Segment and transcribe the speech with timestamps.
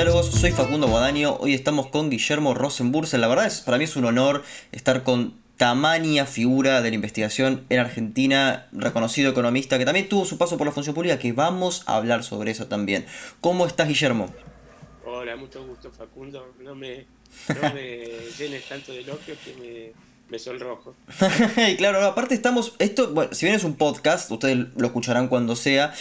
[0.00, 3.96] Diálogos, soy Facundo Guadaño, hoy estamos con Guillermo Rosenbursen, la verdad es, para mí es
[3.96, 4.42] un honor
[4.72, 10.38] estar con tamaña figura de la investigación en Argentina, reconocido economista que también tuvo su
[10.38, 13.04] paso por la función pública, que vamos a hablar sobre eso también.
[13.42, 14.32] ¿Cómo estás Guillermo?
[15.04, 17.04] Hola, mucho gusto Facundo, no me,
[17.48, 18.02] no me
[18.38, 20.94] llenes tanto de elogios que me me sonrojo.
[21.68, 25.56] y claro, aparte estamos, esto, bueno, si bien es un podcast, ustedes lo escucharán cuando
[25.56, 25.92] sea,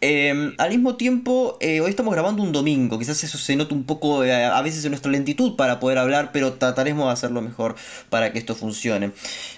[0.00, 3.84] em, al mismo tiempo, eh, hoy estamos grabando un domingo, quizás eso se nota un
[3.84, 7.74] poco eh, a veces en nuestra lentitud para poder hablar, pero trataremos de hacerlo mejor
[8.10, 9.12] para que esto funcione.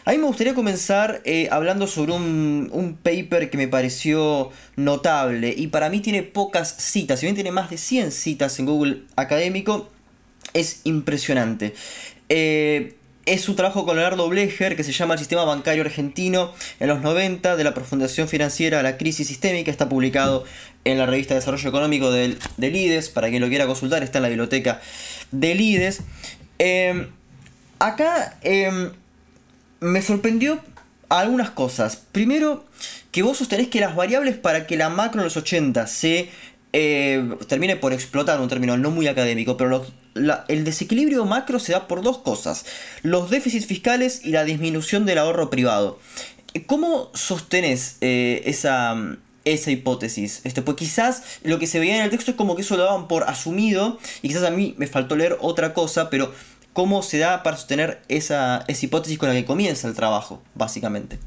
[0.04, 5.54] A mí me gustaría comenzar eh, hablando sobre un, un, paper que me pareció notable
[5.56, 9.02] y para mí tiene pocas citas, si bien tiene más de 100 citas en Google
[9.16, 9.88] Académico,
[10.54, 11.74] es impresionante.
[13.26, 17.00] Es su trabajo con Leonardo Blecher que se llama El sistema bancario argentino en los
[17.00, 19.70] 90 de la profundación financiera a la crisis sistémica.
[19.70, 20.44] Está publicado
[20.84, 23.08] en la revista de Desarrollo Económico del, del IDES.
[23.10, 24.80] Para quien lo quiera consultar, está en la biblioteca
[25.30, 26.00] del IDES.
[26.58, 27.08] Em,
[27.78, 28.92] acá em,
[29.80, 30.60] me sorprendió
[31.08, 31.96] algunas cosas.
[32.12, 32.64] Primero,
[33.10, 36.30] que vos sostenés que las variables para que la macro en los 80 se
[36.72, 41.72] eh, termine por explotar, un término no muy académico, pero los el desequilibrio macro se
[41.72, 42.66] da por dos cosas,
[43.02, 45.98] los déficits fiscales y la disminución del ahorro privado.
[46.66, 50.40] ¿Cómo sostenés eh, esa, esa hipótesis?
[50.44, 52.84] Este, pues quizás lo que se veía en el texto es como que eso lo
[52.84, 56.32] daban por asumido y quizás a mí me faltó leer otra cosa, pero
[56.72, 61.18] ¿cómo se da para sostener esa, esa hipótesis con la que comienza el trabajo, básicamente?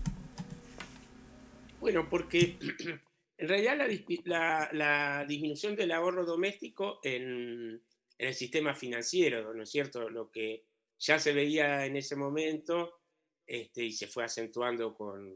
[1.79, 2.57] Bueno, porque
[3.37, 3.77] en realidad
[4.25, 7.81] la, la disminución del ahorro doméstico en
[8.17, 10.09] en el sistema financiero, ¿no es cierto?
[10.09, 10.65] Lo que
[10.99, 13.01] ya se veía en ese momento
[13.45, 15.35] este, y se fue acentuando con,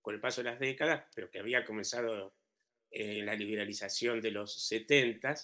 [0.00, 2.34] con, el paso de las décadas, pero que había comenzado
[2.90, 5.34] en la liberalización de los 70,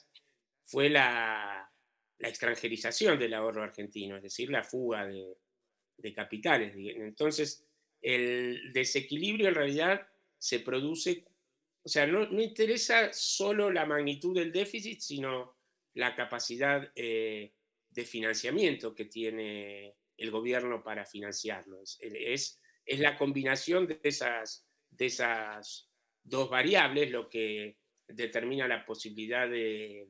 [0.64, 1.70] fue la,
[2.18, 5.38] la, extranjerización del ahorro argentino, es decir, la fuga de,
[5.96, 6.74] de capitales.
[6.76, 7.64] Entonces,
[8.02, 10.06] el desequilibrio en realidad
[10.36, 11.24] se produce,
[11.82, 15.57] o sea, no, no interesa solo la magnitud del déficit, sino
[15.94, 17.54] la capacidad eh,
[17.90, 21.80] de financiamiento que tiene el gobierno para financiarlo.
[21.82, 25.88] Es, es, la combinación de esas, de esas
[26.22, 30.08] dos variables lo que determina la posibilidad de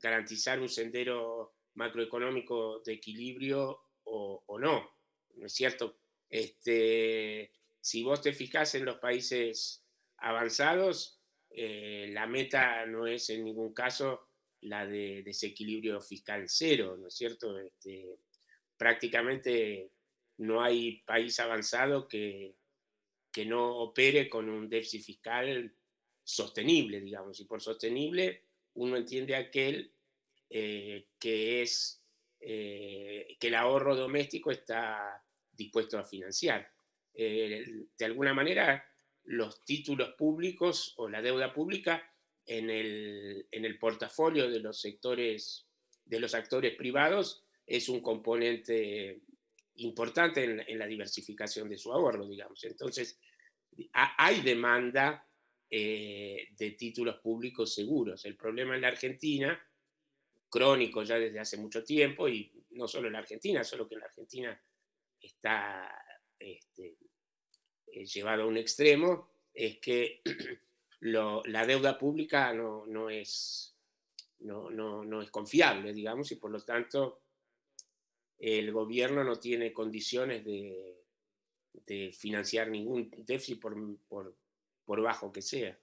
[0.00, 4.90] garantizar un sendero macroeconómico de equilibrio o, no.
[5.34, 6.00] ¿No es cierto?
[6.28, 9.84] Este, si vos te fijas en los países
[10.18, 14.27] avanzados, eh, la meta no es en ningún caso
[14.62, 17.58] la de desequilibrio fiscal cero, ¿no es cierto?
[17.58, 18.18] Este,
[18.76, 19.90] prácticamente
[20.38, 22.54] no hay país avanzado que,
[23.32, 25.72] que no opere con un déficit fiscal
[26.22, 28.42] sostenible, digamos, y por sostenible
[28.74, 29.90] uno entiende aquel
[30.50, 32.00] eh, que es
[32.40, 36.70] eh, que el ahorro doméstico está dispuesto a financiar.
[37.14, 38.86] Eh, de alguna manera,
[39.24, 42.08] los títulos públicos o la deuda pública
[42.48, 45.66] en el, en el portafolio de los sectores,
[46.04, 49.20] de los actores privados, es un componente
[49.76, 52.64] importante en, la diversificación de su ahorro, digamos.
[52.64, 53.18] Entonces,
[53.92, 55.28] hay demanda
[55.70, 58.24] eh, de títulos públicos seguros.
[58.24, 59.62] El problema en la Argentina,
[60.48, 64.00] crónico ya desde hace mucho tiempo, y no solo en la Argentina, solo que en
[64.00, 64.62] la Argentina
[65.20, 65.94] está
[66.38, 66.96] este,
[67.86, 70.22] eh, llevado a un extremo, es que
[71.00, 73.74] la deuda pública no, es,
[74.40, 77.20] no, es confiable, digamos, y por lo tanto
[78.38, 80.94] el gobierno no tiene condiciones de,
[82.12, 83.74] financiar ningún déficit por,
[84.84, 85.78] por, bajo que sea.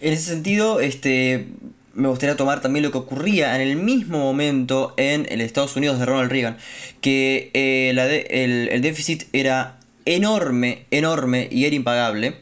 [0.00, 1.46] En ese sentido, este,
[1.92, 5.98] me gustaría tomar también lo que ocurría en el mismo momento en el Estados Unidos
[5.98, 6.56] de Ronald Reagan,
[7.00, 12.41] que eh, el, el, déficit era enorme, enorme y era impagable.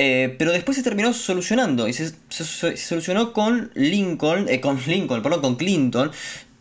[0.00, 5.40] Eh, pero después se terminó solucionando y se, solucionó con Lincoln, eh, con Lincoln, perdón,
[5.40, 6.12] con Clinton,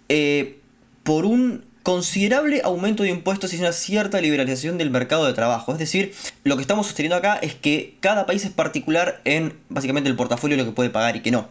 [0.10, 0.57] eh,
[1.04, 5.72] por un considerable aumento de impuestos y una cierta liberalización del mercado de trabajo.
[5.72, 10.10] Es decir, lo que estamos sosteniendo acá es que cada país es particular en básicamente
[10.10, 11.48] el portafolio lo que puede pagar y que no.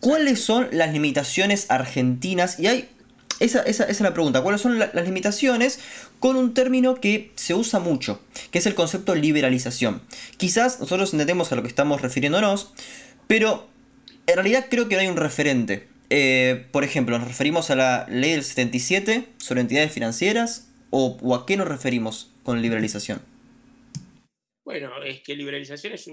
[0.00, 2.60] ¿Cuáles son las limitaciones argentinas?
[2.60, 2.90] Y hay
[3.44, 4.42] esa, es la pregunta.
[4.42, 5.80] ¿Cuáles son las limitaciones
[6.18, 8.20] con un término que se usa mucho,
[8.50, 10.02] que es el concepto liberalización?
[10.36, 12.72] Quizás nosotros entendemos a lo que estamos refiriéndonos,
[13.26, 13.68] pero
[14.26, 15.88] en realidad creo que no hay un referente.
[16.10, 21.46] Eh, por ejemplo, ¿nos referimos a la ley del 77 sobre entidades financieras o, a
[21.46, 23.20] qué nos referimos con liberalización?
[24.64, 26.06] Bueno, es que liberalización es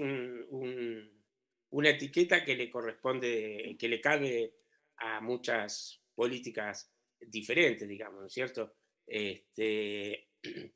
[1.70, 4.54] una etiqueta que le corresponde, que le cabe
[4.96, 6.91] a muchas políticas
[7.26, 8.74] diferentes, digamos, ¿no es cierto?
[9.06, 10.28] Este,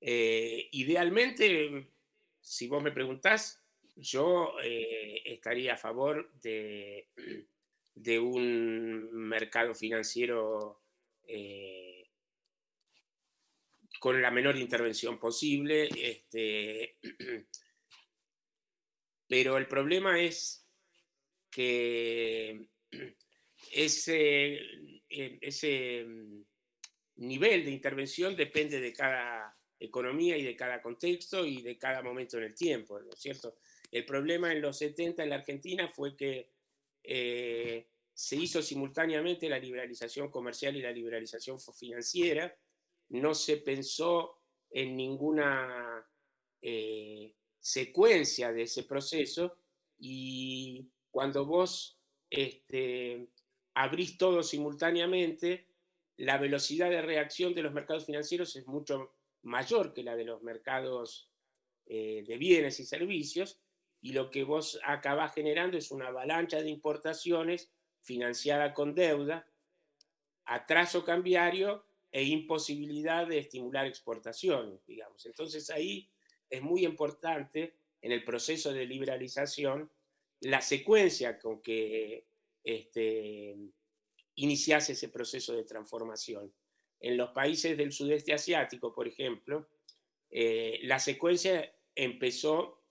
[0.00, 1.88] eh, idealmente,
[2.40, 3.62] si vos me preguntás,
[3.96, 7.08] yo eh, estaría a favor de,
[7.94, 10.82] de un mercado financiero
[11.26, 12.08] eh,
[13.98, 16.98] con la menor intervención posible, este,
[19.28, 20.66] pero el problema es
[21.50, 22.66] que
[23.72, 24.60] ese,
[25.08, 26.06] ese
[27.16, 32.38] nivel de intervención depende de cada economía y de cada contexto y de cada momento
[32.38, 33.56] en el tiempo, ¿no es cierto?
[33.90, 36.50] El problema en los 70 en la Argentina fue que
[37.02, 42.56] eh, se hizo simultáneamente la liberalización comercial y la liberalización financiera,
[43.10, 46.04] no se pensó en ninguna
[46.60, 49.58] eh, secuencia de ese proceso
[49.98, 51.98] y cuando vos
[52.28, 53.28] este,
[53.76, 55.66] abrís todo simultáneamente,
[56.16, 59.12] la velocidad de reacción de los mercados financieros es mucho
[59.42, 61.30] mayor que la de los mercados
[61.84, 63.60] eh, de bienes y servicios,
[64.00, 67.70] y lo que vos acabás generando es una avalancha de importaciones
[68.00, 69.46] financiada con deuda,
[70.46, 75.26] atraso cambiario e imposibilidad de estimular exportaciones, digamos.
[75.26, 76.08] Entonces ahí
[76.48, 79.90] es muy importante en el proceso de liberalización
[80.40, 82.24] la secuencia con que
[82.66, 83.56] este,
[84.34, 86.52] iniciase ese proceso de transformación.
[86.98, 89.68] En los países del sudeste asiático, por ejemplo,
[90.28, 92.82] eh, la secuencia empezó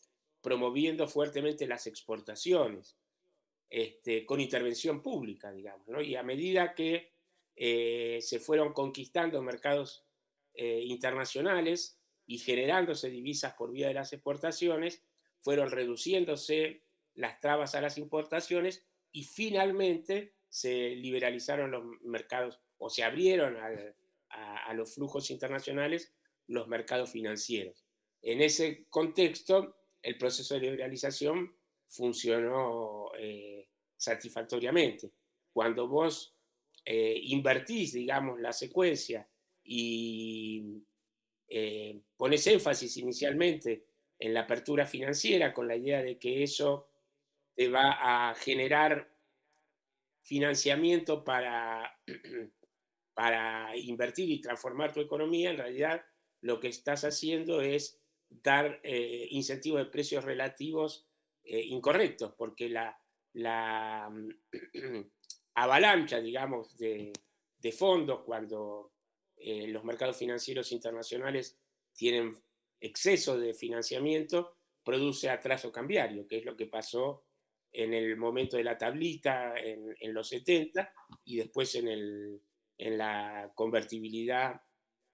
[0.42, 2.98] promoviendo fuertemente las exportaciones,
[3.70, 6.02] este, con intervención pública, digamos, ¿no?
[6.02, 7.12] y a medida que
[7.58, 10.06] eh, se fueron conquistando mercados
[10.54, 15.04] eh, internacionales y generándose divisas por vía de las exportaciones,
[15.42, 18.86] fueron reduciéndose las trabas a las importaciones
[19.16, 26.14] y finalmente se liberalizaron los mercados o se abrieron a, los flujos internacionales
[26.48, 27.86] los mercados financieros.
[28.22, 31.56] En ese contexto, el proceso de liberalización
[31.88, 35.12] funcionó eh, satisfactoriamente.
[35.54, 36.36] Cuando vos
[36.84, 39.26] eh, invertís, digamos, la secuencia
[39.64, 40.84] y
[41.48, 43.86] eh, pones énfasis inicialmente
[44.20, 46.90] en la apertura financiera con la idea de que eso
[47.56, 49.10] te va a generar
[50.24, 52.00] financiamiento para,
[53.14, 56.06] para invertir y transformar tu economía, en realidad
[56.42, 58.00] lo que estás haciendo es
[58.30, 61.08] dar eh, incentivos de precios relativos
[61.44, 63.00] eh, incorrectos, porque la,
[63.34, 64.12] la
[65.56, 67.14] avalancha, digamos, de,
[67.76, 68.94] fondos cuando
[69.38, 71.58] eh, los mercados financieros internacionales
[71.94, 72.38] tienen
[72.80, 77.25] exceso de financiamiento, produce atraso cambiario, que es lo que pasó
[77.76, 80.94] en el momento de la tablita en, los 70
[81.26, 82.42] y después en, el,
[82.78, 84.62] en, la convertibilidad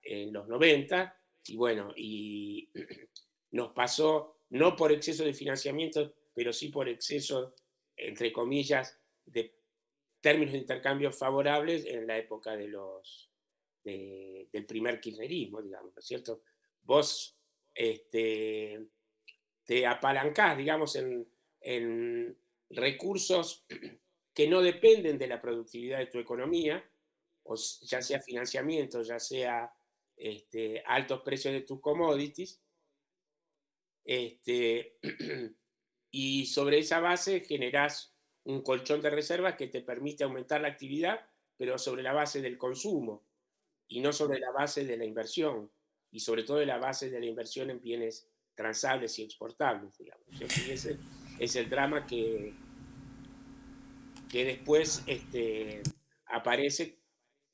[0.03, 1.19] en los 90.
[1.47, 2.69] Y bueno, y
[3.51, 7.55] nos pasó no por exceso de financiamiento, pero sí por exceso,
[7.97, 9.55] entre comillas, de
[10.19, 13.31] términos de intercambio favorables en la época de los,
[13.83, 16.43] del primer kirchnerismo, digamos, ¿no es cierto?
[16.83, 17.35] Vos
[17.73, 18.85] este,
[19.65, 21.27] te apalancás, digamos, en,
[21.62, 22.38] en
[22.73, 23.65] recursos
[24.33, 26.83] que no dependen de la productividad de tu economía,
[27.81, 29.73] ya sea financiamiento, ya sea
[30.15, 32.61] este, altos precios de tus commodities,
[34.03, 34.97] este,
[36.11, 41.19] y sobre esa base generás un colchón de reservas que te permite aumentar la actividad,
[41.57, 43.23] pero sobre la base del consumo
[43.87, 45.69] y no sobre la base de la inversión,
[46.11, 49.93] y sobre todo de la base de la inversión en bienes transables y exportables.
[51.39, 52.53] Es el drama que,
[54.29, 55.81] que después este,
[56.25, 57.01] aparece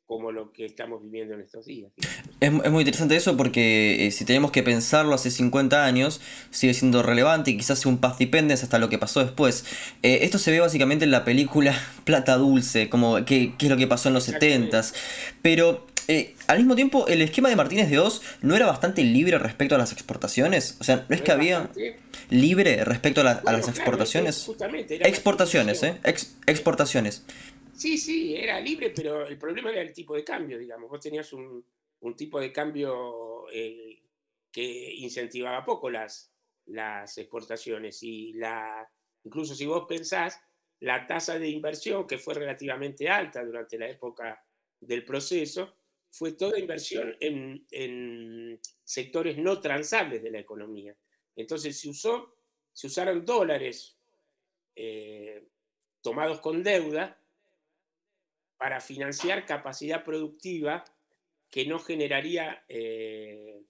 [0.08, 1.92] como lo que estamos viviendo en estos días.
[2.40, 7.04] Es, muy interesante eso porque eh, si tenemos que pensarlo hace 50 años, sigue siendo
[7.04, 9.66] relevante y quizás sea un path dependence hasta lo que pasó después.
[10.04, 13.86] Eh, esto se ve básicamente en la película Plata Dulce, como qué, es lo que
[13.86, 14.94] pasó en los 70s.
[15.42, 19.38] Pero eh, al mismo tiempo, el esquema de Martínez de Oz no era bastante libre
[19.38, 20.78] respecto a las exportaciones.
[20.80, 21.70] O sea, no es que había
[22.30, 24.50] libre respecto a, las exportaciones.
[24.90, 26.00] exportaciones, ¿eh?
[26.46, 27.26] exportaciones.
[27.76, 30.90] Sí, sí, era libre, pero el problema era el tipo de cambio, digamos.
[30.90, 31.64] Vos tenías un,
[32.16, 34.02] tipo de cambio eh,
[34.52, 36.32] que incentivaba poco las,
[36.68, 38.02] las exportaciones.
[38.02, 38.90] Y la,
[39.24, 40.40] incluso si vos pensás,
[40.80, 44.42] la tasa de inversión, que fue relativamente alta durante la época
[44.80, 45.77] del proceso,
[46.10, 50.96] fue toda inversión en, sectores no transables de la economía.
[51.36, 52.36] Entonces se, usó,
[52.74, 53.98] se usaron dólares
[54.76, 55.44] eh,
[56.02, 57.20] tomados con deuda
[58.58, 60.84] para financiar capacidad productiva
[61.50, 63.62] que no generaría eh,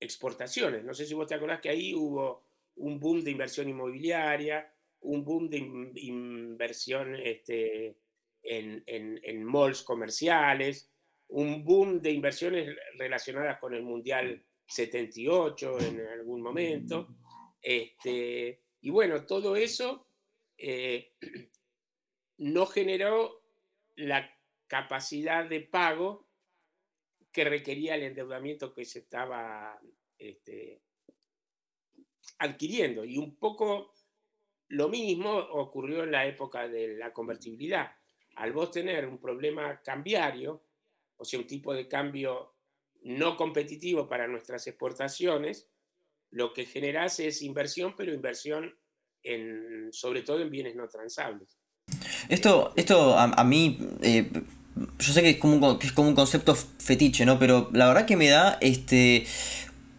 [0.00, 0.84] exportaciones.
[0.84, 2.44] No sé si vos te acordás que ahí hubo
[2.76, 7.96] un boom de inversión inmobiliaria, un boom de inversión este,
[8.42, 10.90] en, en, malls comerciales,
[11.34, 17.08] un boom de inversiones relacionadas con el Mundial 78 en algún momento.
[17.60, 20.06] Este, y bueno, todo eso
[20.56, 21.14] eh,
[22.38, 23.42] no generó
[23.96, 24.30] la
[24.68, 26.28] capacidad de pago
[27.32, 29.80] que requería el endeudamiento que se estaba
[30.16, 30.82] este,
[32.38, 33.04] adquiriendo.
[33.04, 33.90] Y un poco
[34.68, 37.90] lo mismo ocurrió en la época de la convertibilidad.
[38.36, 40.62] Al vos tener un problema cambiario,
[41.16, 42.54] o sea, un tipo de cambio
[43.02, 45.68] no competitivo para nuestras exportaciones,
[46.30, 48.74] lo que generas es inversión, pero inversión
[49.22, 51.58] en, sobre todo en bienes no transables.
[52.28, 54.30] Esto, esto a, mí, eh,
[54.98, 57.38] yo sé que es, como un, que es como un concepto fetiche, ¿no?
[57.38, 59.26] Pero la verdad que me da este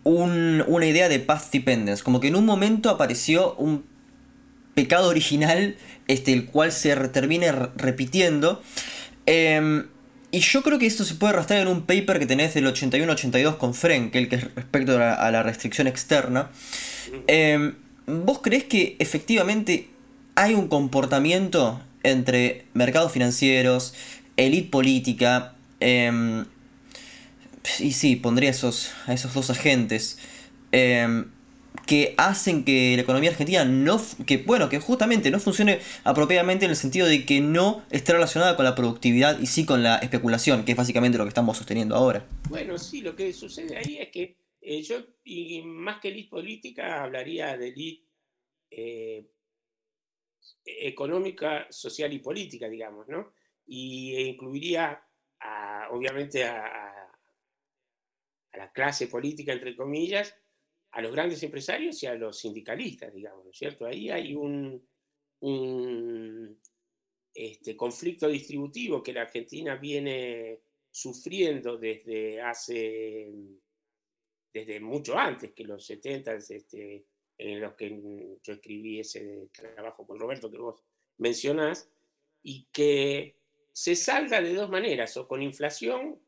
[0.03, 2.03] una idea de path dependence.
[2.03, 3.85] Como que en un momento apareció un
[4.75, 8.61] pecado original, este, el cual se termine repitiendo.
[9.25, 9.87] Em,
[10.35, 13.55] y yo creo que esto se puede arrastrar en un paper que tenés del 81-82
[13.55, 16.51] con Frenkel, que es respecto a la, restricción externa.
[17.27, 17.75] Em,
[18.05, 19.87] ¿Vos crees que efectivamente
[20.35, 23.93] hay un comportamiento entre mercados financieros,
[24.35, 26.43] élite política, em,
[27.79, 30.17] y sí, pondría esos, a esos dos agentes,
[30.73, 31.27] em,
[31.85, 36.71] que hacen que la economía argentina no, que bueno, que justamente no funcione apropiadamente en
[36.71, 40.65] el sentido de que no esté relacionada con la productividad y sí con la especulación,
[40.65, 42.25] que es básicamente lo que estamos sosteniendo ahora.
[42.49, 47.03] Bueno, sí, lo que sucede ahí es que eh, yo, y más que élite política,
[47.03, 48.07] hablaría de élite
[48.71, 49.29] eh,
[50.65, 53.33] económica, social y política, digamos, ¿no?
[53.67, 55.03] Y incluiría,
[55.91, 56.91] obviamente, a,
[58.53, 60.35] la clase política, entre comillas,
[60.95, 63.85] a los grandes empresarios y a los sindicalistas, digamos, ¿no es cierto?
[63.85, 64.81] Ahí hay un,
[67.33, 73.29] este, conflicto distributivo que la Argentina viene sufriendo desde hace,
[74.53, 77.03] desde mucho antes que los 70, este,
[77.39, 80.81] en los que yo escribí ese trabajo con Roberto que vos
[81.17, 81.89] mencionás,
[82.41, 83.35] y que
[83.73, 86.21] se salga de dos maneras, o con inflación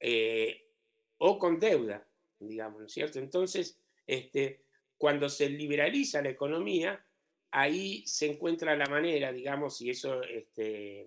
[0.00, 0.68] eh,
[1.16, 2.06] o con deuda,
[2.46, 3.18] digamos, ¿no es cierto?
[3.18, 4.64] Entonces, este,
[4.96, 7.04] cuando se liberaliza la economía,
[7.50, 11.06] ahí se encuentra la manera, digamos, y eso, este,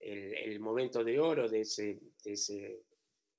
[0.00, 2.82] el, momento de oro de ese, de ese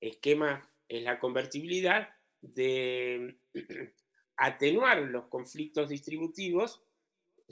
[0.00, 2.08] esquema es la convertibilidad
[2.40, 3.38] de
[4.36, 6.82] atenuar los conflictos distributivos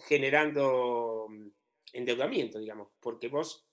[0.08, 1.48] generando mm,
[1.92, 3.66] endeudamiento, digamos, porque vos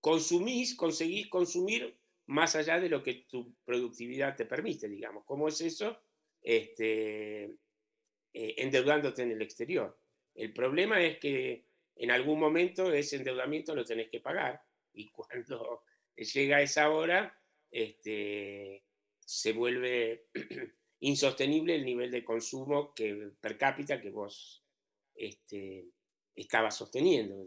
[0.00, 1.96] consumís, conseguís consumir
[2.26, 5.24] más allá de lo que tu productividad te permite, digamos.
[5.24, 6.00] ¿Cómo es eso?
[6.42, 7.44] Este,
[8.32, 9.98] eh, endeudándote en el exterior.
[10.34, 11.66] El problema es que
[11.96, 15.82] en algún momento ese endeudamiento lo tenés que pagar y cuando
[16.16, 17.38] llega esa hora,
[17.70, 18.84] este,
[19.20, 20.26] se vuelve
[21.00, 24.64] insostenible el nivel de consumo que, per cápita que vos
[25.14, 25.86] este,
[26.34, 27.44] estabas sosteniendo.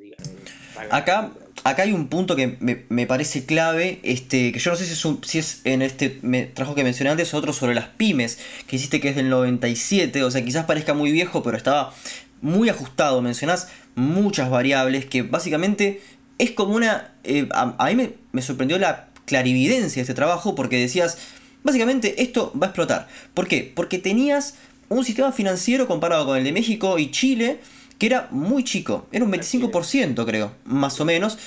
[0.92, 1.32] Acá,
[1.64, 2.58] acá hay un punto que
[2.90, 6.10] me, parece clave, este, que yo no sé si es, si es en este
[6.54, 10.32] trabajo que mencioné antes otro sobre las pymes, que hiciste que es del 97, o
[10.32, 11.94] sea, quizás parezca muy viejo, pero estaba
[12.42, 16.02] muy ajustado, mencionás muchas variables que básicamente
[16.38, 17.14] es como una...
[17.24, 21.18] Eh, a, mí me, me sorprendió la clarividencia de este trabajo porque decías,
[21.64, 23.08] Básicamente esto va a explotar.
[23.34, 23.72] ¿Por qué?
[23.76, 24.56] Porque tenías
[24.88, 27.60] un sistema financiero comparado con el de México y Chile
[28.00, 29.08] que era muy chico.
[29.12, 31.38] Era un 25% creo, más o menos.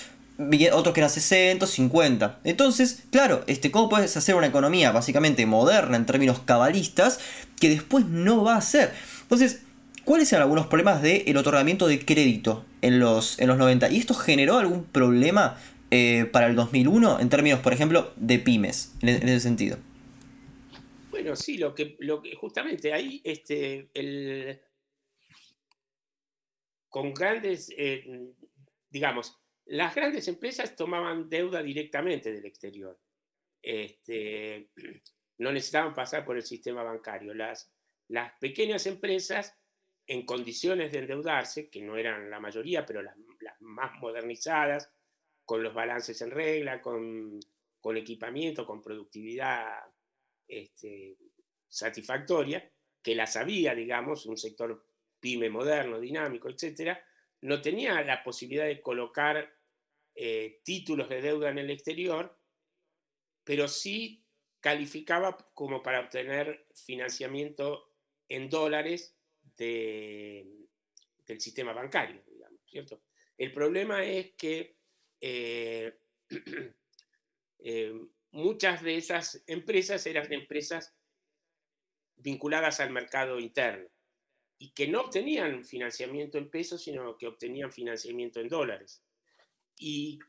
[0.73, 2.41] Otros que eran 60, 50.
[2.45, 7.21] Entonces, claro, este, ¿cómo puedes hacer una economía básicamente moderna en términos cabalistas
[7.61, 8.93] que después no va a ser?
[9.23, 9.63] Entonces,
[10.05, 13.91] ¿cuáles eran algunos problemas del otorgamiento de crédito en los, en los 90?
[13.91, 15.59] ¿Y esto generó algún problema
[15.91, 19.79] eh, para el 2001 en términos, por ejemplo, de pymes, en ese sentido?
[21.11, 24.59] Bueno, sí, lo que, lo que justamente ahí, este, el,
[26.93, 28.05] con grandes, eh,
[28.91, 33.01] digamos, las grandes empresas tomaban deuda directamente del exterior.
[33.63, 34.69] Este,
[35.39, 37.33] no necesitaban pasar por el sistema bancario.
[37.33, 37.73] Las,
[38.09, 39.59] las pequeñas empresas,
[40.07, 43.17] en condiciones de endeudarse, que no eran la mayoría, pero las,
[43.61, 44.93] más modernizadas,
[45.47, 47.41] con los balances en regla, con,
[47.81, 49.79] con equipamiento, con productividad
[50.47, 51.17] este,
[51.69, 52.71] satisfactoria,
[53.03, 54.92] que la sabía, digamos, un sector
[55.23, 57.03] pyme moderno, dinámico, etcétera,
[57.43, 59.57] no tenía la posibilidad de colocar
[60.15, 62.37] eh, títulos de deuda en el exterior,
[63.45, 64.27] pero sí
[64.61, 67.89] calificaba como para obtener financiamiento
[68.29, 69.17] en dólares
[69.57, 70.67] del
[71.39, 72.23] sistema bancario,
[72.67, 73.03] ¿cierto?
[73.39, 74.77] El problema es que
[75.21, 75.99] eh,
[77.61, 77.95] eh,
[78.33, 80.95] muchas de esas empresas eran empresas
[82.17, 83.89] vinculadas al mercado interno
[84.63, 89.03] y que no obtenían financiamiento en pesos, sino que obtenían financiamiento en dólares.
[89.77, 90.21] Y,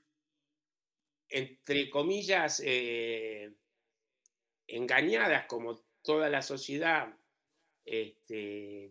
[1.29, 3.53] entre comillas, eh,
[4.65, 7.15] engañadas como toda la sociedad,
[7.85, 8.89] este,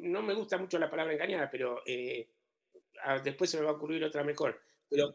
[0.00, 2.30] no me gusta mucho la palabra engañada, pero eh,
[3.02, 5.14] ah, después se me va a ocurrir otra mejor, pero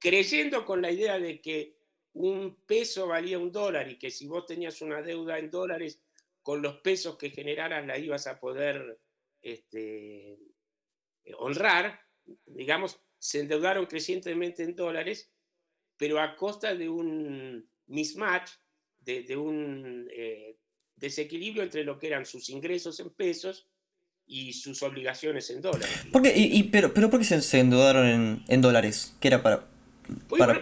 [0.00, 1.76] creyendo con la idea de que
[2.14, 6.00] un peso valía un dólar y que si vos tenías una deuda en dólares,
[6.48, 8.98] con los pesos que generaras la ibas a poder
[9.42, 10.38] este,
[11.36, 12.00] honrar,
[12.46, 15.30] digamos, se endeudaron crecientemente en dólares,
[15.98, 18.50] pero a costa de un mismatch,
[19.00, 20.56] de, un eh,
[20.96, 23.68] desequilibrio entre lo que eran sus ingresos en pesos
[24.24, 26.06] y sus obligaciones en dólares.
[26.10, 29.14] ¿Por y, pero, pero ¿por qué se, endeudaron en, dólares?
[29.20, 29.68] ¿Qué era para,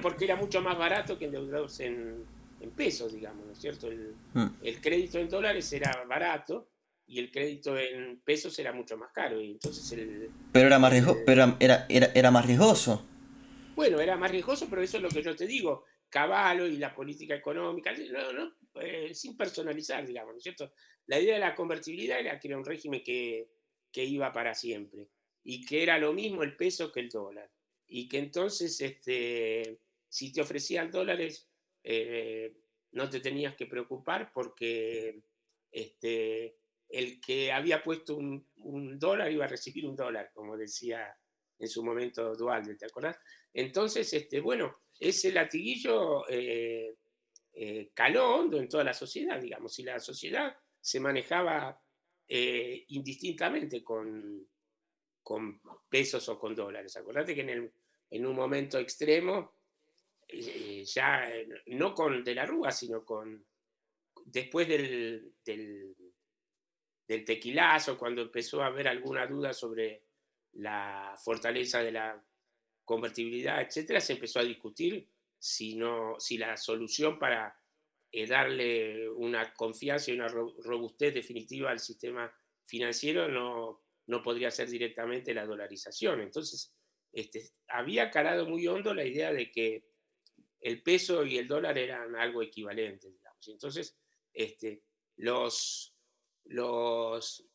[0.02, 3.88] porque era mucho más barato que endeudarse en, en pesos, digamos, ¿no es cierto?
[4.34, 4.46] Mm.
[4.62, 6.70] El, crédito en dólares era barato
[7.06, 9.40] y el crédito en pesos era mucho más caro.
[9.40, 10.92] Y entonces el, pero era más,
[11.24, 13.06] pero era, era, era, más riesgoso.
[13.74, 15.84] Bueno, era más riesgoso, pero eso es lo que yo te digo.
[16.08, 17.92] Caballo y la política económica,
[18.80, 20.72] eh, sin personalizar, digamos, ¿no es cierto?
[21.06, 23.50] La idea de la convertibilidad era que era un régimen que,
[23.92, 25.08] que iba para siempre
[25.46, 27.50] y que era lo mismo el peso que el dólar.
[27.88, 31.48] Y que entonces, este, si te ofrecían dólares,
[31.88, 32.52] eh,
[32.92, 35.22] no te tenías que preocupar porque
[35.70, 36.56] este,
[36.88, 38.44] el que había puesto un,
[38.98, 41.16] dólar iba a recibir un dólar, como decía
[41.60, 43.16] en su momento Dualde, ¿te acordás?
[43.54, 46.96] Entonces, este, bueno, ese latiguillo eh,
[47.52, 51.80] eh, caló hondo en toda la sociedad, digamos, y la sociedad se manejaba
[52.28, 54.48] indistintamente con,
[55.88, 56.96] pesos o con dólares.
[56.96, 57.70] Acordate que
[58.10, 59.55] en un momento extremo
[60.28, 61.28] eh, ya
[61.66, 63.44] no con De la Rúa, sino con
[64.24, 65.94] después del, del,
[67.24, 70.02] tequilazo, cuando empezó a haber alguna duda sobre
[70.54, 72.24] la fortaleza de la
[72.84, 75.08] convertibilidad, etcétera, se empezó a discutir
[75.38, 75.78] si,
[76.18, 77.56] si la solución para
[78.10, 82.32] eh, darle una confianza y una robustez definitiva al sistema
[82.64, 86.20] financiero no, no podría ser directamente la dolarización.
[86.20, 86.74] Entonces,
[87.12, 89.84] este, había calado muy hondo la idea de que
[90.60, 93.48] el peso y el dólar eran algo equivalentes, digamos.
[93.48, 93.96] entonces,
[94.32, 94.82] este,
[95.16, 95.94] los,
[96.44, 97.46] los,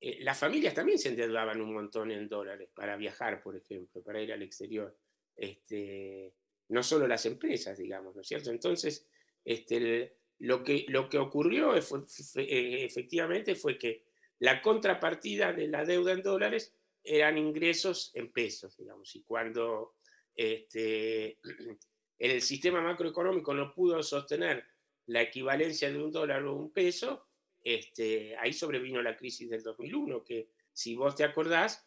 [0.00, 4.20] eh, las familias también se endeudaban un montón en dólares para viajar, por ejemplo, para
[4.20, 4.96] ir al exterior.
[5.34, 6.34] Este,
[6.68, 8.50] no solo las empresas, digamos, ¿no es cierto?
[8.50, 9.06] Entonces,
[9.44, 14.04] este, lo, que, lo que ocurrió eh, efectivamente fue que
[14.40, 19.94] la contrapartida de la deuda en dólares eran ingresos en pesos, digamos, y cuando
[20.38, 21.40] este,
[22.18, 24.64] el sistema macroeconómico no pudo sostener
[25.06, 27.26] la equivalencia de un dólar o un peso,
[27.60, 31.86] este, ahí sobrevino la crisis del 2001, que si vos te acordás,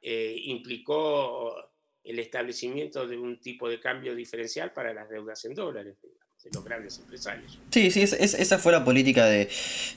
[0.00, 1.54] eh, implicó
[2.02, 5.96] el establecimiento de un tipo de cambio diferencial para las deudas en dólares
[6.44, 7.58] de los grandes empresarios.
[7.70, 9.48] Sí, sí, esa fue la política de,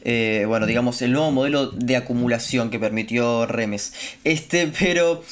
[0.03, 3.93] eh, bueno, digamos, el nuevo modelo de acumulación que permitió Remes.
[4.23, 5.23] Este, pero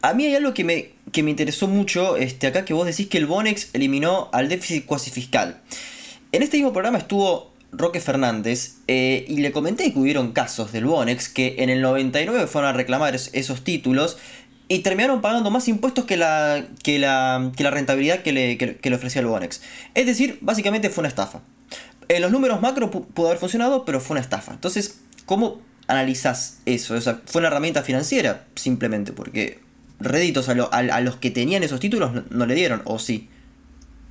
[0.00, 3.08] a mí hay algo que me, que me interesó mucho, este, acá que vos decís
[3.08, 5.60] que el Bonex eliminó al déficit cuasi fiscal.
[6.32, 10.84] En este mismo programa estuvo Roque Fernández eh, y le comenté que hubieron casos del
[10.84, 14.18] Bonex que en el 99 fueron a reclamar esos títulos
[14.72, 18.78] y terminaron pagando más impuestos que la, que la, que la rentabilidad que le, que,
[18.88, 19.62] le, ofrecía el Bonex.
[19.94, 21.42] Es decir, básicamente fue una estafa.
[22.08, 24.52] En los números macro pudo haber funcionado, pero fue una estafa.
[24.54, 26.94] Entonces, ¿cómo analizás eso?
[26.94, 29.60] O sea, fue una herramienta financiera, simplemente, porque
[30.00, 33.28] réditos a, a, los que tenían esos títulos no, le dieron, ¿o sí?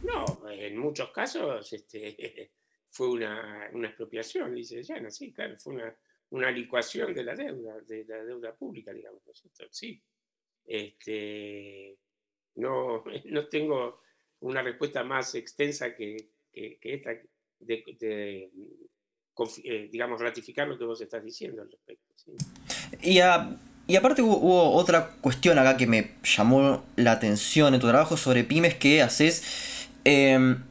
[0.04, 2.52] No, en muchos casos este,
[2.88, 5.96] fue una, una expropiación, dice Llana, sí, claro, fue una,
[6.30, 9.24] una licuación de la deuda, de la deuda pública, digamos,
[9.72, 10.00] sí.
[10.66, 11.98] Este,
[12.56, 14.02] no, no tengo
[14.42, 17.12] una respuesta más extensa que, esta
[17.60, 18.50] de,
[19.64, 22.14] eh, digamos, ratificar lo que vos estás diciendo al respecto.
[23.02, 23.20] Y,
[23.88, 28.44] y, aparte hubo, otra cuestión acá que me llamó la atención en tu trabajo sobre
[28.44, 29.88] pymes que haces.
[30.04, 30.64] Em,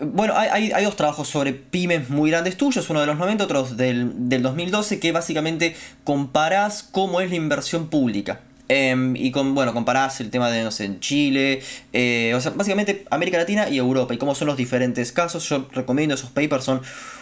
[0.00, 3.64] bueno, hay, hay, dos trabajos sobre pymes muy grandes tuyos, uno de los 90, otro
[3.64, 8.40] del, del 2012, que básicamente comparás cómo es la inversión pública
[8.72, 11.60] Em, y bueno, comparás el tema de, no Chile,
[11.92, 15.48] eh, o sea, básicamente América Latina y Europa, y cómo son los diferentes casos.
[15.48, 16.80] Yo recomiendo esos papers, son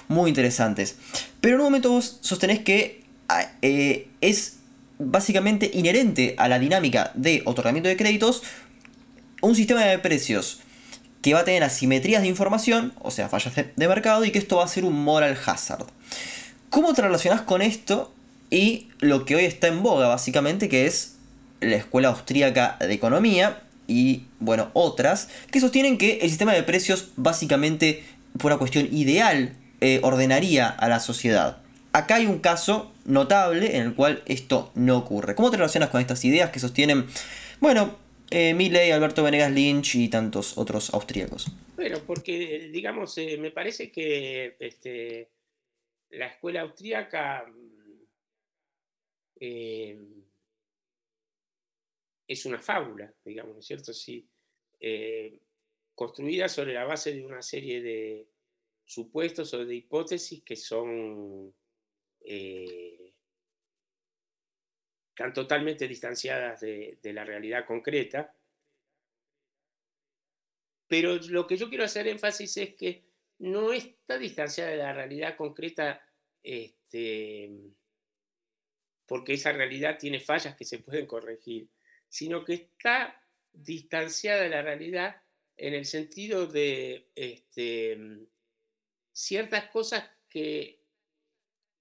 [0.09, 0.97] muy interesantes.
[1.41, 4.59] Pero en un momento vos sostenés que ah, eh, es
[4.99, 8.43] básicamente inherente a la dinámica de otorgamiento de créditos
[9.41, 10.61] un sistema de precios
[11.23, 14.57] que va a tener asimetrías de información, o sea, fallas de mercado, y que esto
[14.59, 15.87] va a ser un moral hazard.
[16.69, 18.13] ¿Cómo te relacionás con esto
[18.51, 21.18] y lo que hoy está en boga, básicamente, que es
[21.61, 27.11] la Escuela Austríaca de Economía y, bueno, otras, que sostienen que el sistema de precios,
[27.17, 28.05] básicamente,
[28.39, 31.59] por una cuestión ideal, eh, ordenaría a la sociedad?
[31.93, 35.35] Acá hay un caso notable en el cual esto no ocurre.
[35.35, 37.07] ¿Cómo te relacionas con estas ideas que sostienen,
[37.61, 37.97] bueno,
[38.31, 41.51] eh, Milley, Alberto Venegas Lynch y tantos otros austríacos?
[41.77, 45.31] Bueno, porque, digamos, eh, me parece que este,
[46.11, 47.45] la escuela austríaca
[49.41, 49.99] eh,
[52.29, 53.93] es una fábula, digamos, ¿no es cierto?
[53.95, 54.29] Sí,
[54.79, 55.41] eh,
[55.95, 58.29] construida sobre la base de una serie de
[58.85, 61.53] supuestos o de hipótesis que son
[62.21, 63.15] eh,
[65.35, 68.35] totalmente distanciadas de, la realidad concreta.
[70.87, 73.05] Pero lo que yo quiero hacer énfasis es que
[73.39, 76.01] no está distanciada de la realidad concreta
[76.43, 77.51] este,
[79.07, 81.69] porque esa realidad tiene fallas que se pueden corregir,
[82.09, 85.23] sino que está distanciada de la realidad
[85.57, 87.99] en el sentido de este,
[89.13, 90.85] ciertas cosas que,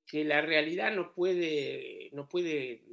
[0.06, 2.84] que la realidad no puede, no puede,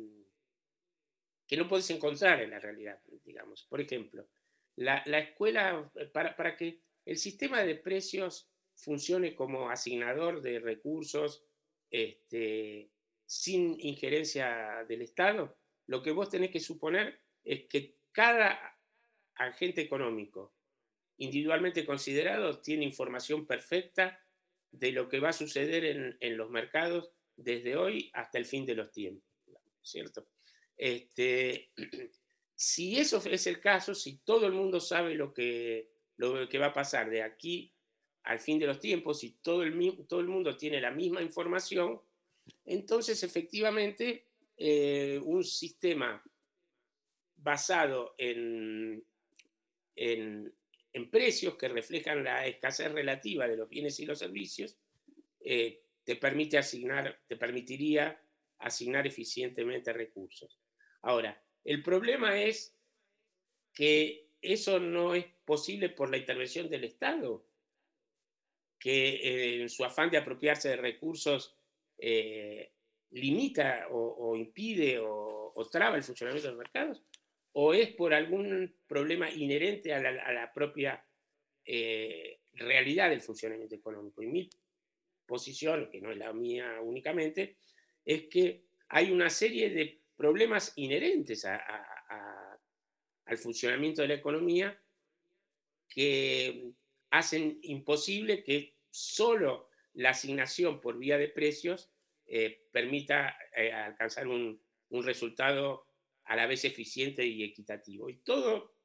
[1.46, 3.64] que no puedes encontrar en la realidad, digamos.
[3.64, 4.28] Por ejemplo,
[4.76, 11.44] la, escuela, para, para que el sistema de precios funcione como asignador de recursos
[11.90, 12.90] este,
[13.24, 18.78] sin injerencia del Estado, lo que vos tenés que suponer es que cada
[19.36, 20.54] agente económico
[21.18, 24.20] individualmente considerado tiene información perfecta
[24.70, 28.74] de lo que va a suceder en, los mercados desde hoy hasta el fin de
[28.74, 29.24] los tiempos,
[29.82, 30.26] ¿cierto?
[30.76, 31.70] Este,
[32.54, 36.66] si eso es el caso, si todo el mundo sabe lo que, lo que va
[36.66, 37.72] a pasar de aquí
[38.24, 42.00] al fin de los tiempos, si todo el, todo el mundo tiene la misma información,
[42.64, 44.26] entonces efectivamente
[44.56, 46.22] eh, un sistema
[47.44, 49.04] basado en,
[49.94, 50.52] en,
[51.10, 54.76] precios que reflejan la escasez relativa de los bienes y los servicios,
[55.40, 58.20] eh, te, permite asignar, te permitiría
[58.58, 60.58] asignar eficientemente recursos.
[61.02, 62.74] Ahora, el problema es
[63.72, 67.44] que eso no es posible por la intervención del Estado,
[68.78, 71.54] que eh, en su afán de apropiarse de recursos
[71.98, 72.72] eh,
[73.14, 77.02] limita o, impide o, traba el funcionamiento de los mercados,
[77.56, 81.04] o es por algún problema inherente a la, propia
[81.64, 84.22] eh, realidad del funcionamiento económico.
[84.22, 84.50] Y mi
[85.26, 87.56] posición, que no es la mía únicamente,
[88.04, 94.78] es que hay una serie de problemas inherentes al funcionamiento de la economía
[95.88, 96.72] que
[97.10, 101.90] hacen imposible que solo la asignación por vía de precios
[102.26, 105.83] eh, permita eh, alcanzar un, resultado
[106.24, 108.08] a la vez eficiente y equitativo.
[108.08, 108.76] Y todo,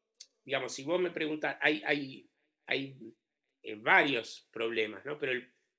[0.43, 2.29] digamos, si vos me preguntas, hay, hay,
[2.65, 2.97] hay
[3.63, 5.17] eh, varios problemas, ¿no?
[5.17, 5.33] Pero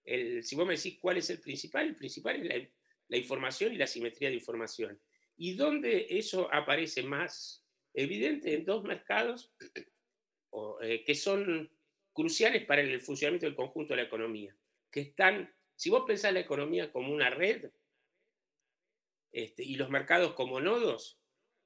[0.04, 2.70] el, si vos me decís cuál es el principal, el principal es la,
[3.08, 5.00] la información y la simetría de información.
[5.36, 8.54] ¿Y dónde eso aparece más evidente?
[8.54, 9.54] En dos mercados
[11.06, 11.70] que son
[12.12, 14.56] cruciales para el funcionamiento del conjunto de la economía,
[14.90, 17.70] que están, si vos pensás la economía como una red
[19.32, 21.19] este, y los mercados como nodos,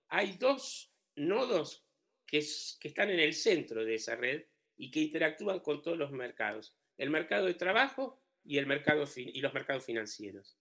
[0.09, 1.87] hay dos nodos
[2.27, 4.45] que, están en el centro de esa red
[4.77, 10.59] y que interactúan con todos los mercados, el mercado de trabajo y los mercados financieros.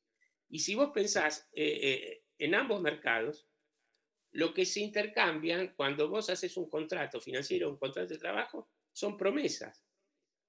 [0.49, 3.47] Y si vos pensás eh, eh, en ambos mercados,
[4.31, 8.69] lo que se intercambian cuando vos haces un contrato financiero o un contrato de trabajo
[8.91, 9.85] son promesas.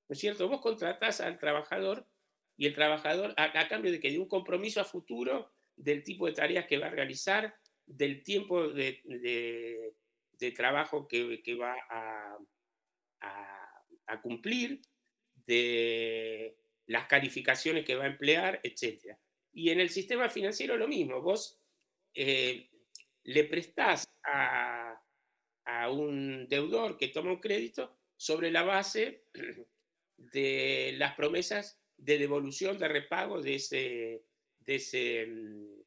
[0.08, 0.48] ¿No es cierto?
[0.48, 2.06] Vos contratás al trabajador
[2.56, 6.32] y el trabajador, a, cambio de que de un compromiso a futuro del tipo de
[6.32, 7.54] tareas que va a realizar,
[7.86, 9.02] del tiempo de,
[10.56, 12.38] trabajo que, va a,
[14.06, 14.82] a, cumplir,
[15.46, 19.16] de las calificaciones que va a emplear, etc.
[19.52, 21.60] Y en el sistema financiero lo mismo, vos
[22.14, 22.70] eh,
[23.24, 25.02] le prestás a,
[25.64, 29.24] a un deudor que toma un crédito sobre la base
[30.16, 34.24] de las promesas de devolución, de repago de ese,
[34.60, 35.83] de ese, mm,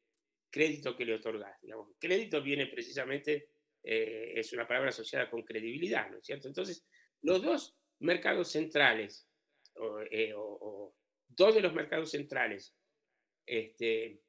[0.50, 1.60] crédito que le otorgás.
[1.60, 1.88] Digamos.
[1.98, 3.50] Crédito viene precisamente,
[3.82, 6.48] eh, es una palabra asociada con credibilidad, ¿no es cierto?
[6.48, 6.84] Entonces,
[7.22, 9.26] los dos mercados centrales,
[10.10, 10.94] eh, o,
[11.28, 12.74] dos de los mercados centrales
[13.46, 14.20] este,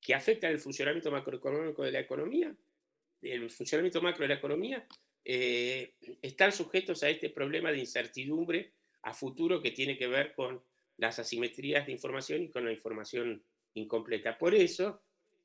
[0.00, 2.54] que afectan el funcionamiento macroeconómico de la economía,
[3.20, 4.86] el funcionamiento macro de la economía,
[5.24, 10.62] eh, están sujetos a este problema de incertidumbre a futuro que tiene que ver con
[10.96, 14.38] las asimetrías de información y con la información incompleta.
[14.38, 15.02] Por eso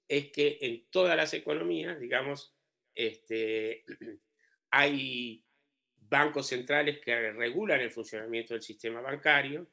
[0.08, 2.56] es que en todas las economías, digamos,
[2.96, 3.84] este,
[4.72, 5.44] hay
[6.10, 9.68] bancos centrales que regulan el funcionamiento del sistema bancario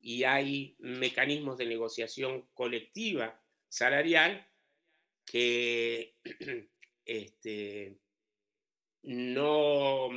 [0.00, 4.46] y hay mecanismos de negociación colectiva salarial
[5.24, 6.16] que,
[7.04, 7.98] este,
[9.02, 10.10] no,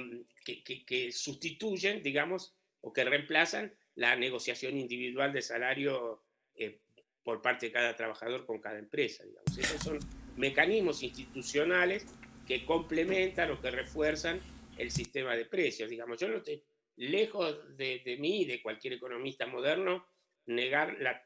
[0.44, 6.24] que, sustituyen, digamos, o que reemplazan la negociación individual de salario
[6.56, 6.82] eh,
[7.24, 9.24] por parte de cada trabajador con cada empresa.
[9.24, 9.58] Digamos.
[9.58, 10.00] Esos son
[10.36, 12.06] mecanismos institucionales
[12.46, 14.42] que complementan o que refuerzan
[14.78, 15.90] el sistema de precios.
[15.90, 16.64] Digamos, yo no te,
[16.98, 20.08] lejos de, de mí, de cualquier economista moderno,
[20.46, 21.24] negar la,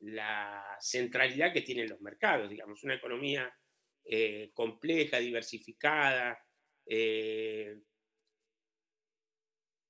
[0.00, 2.48] la, centralidad que tienen los mercados.
[2.48, 3.52] Digamos, una economía
[4.04, 6.38] eh, compleja, diversificada,
[6.86, 7.78] eh,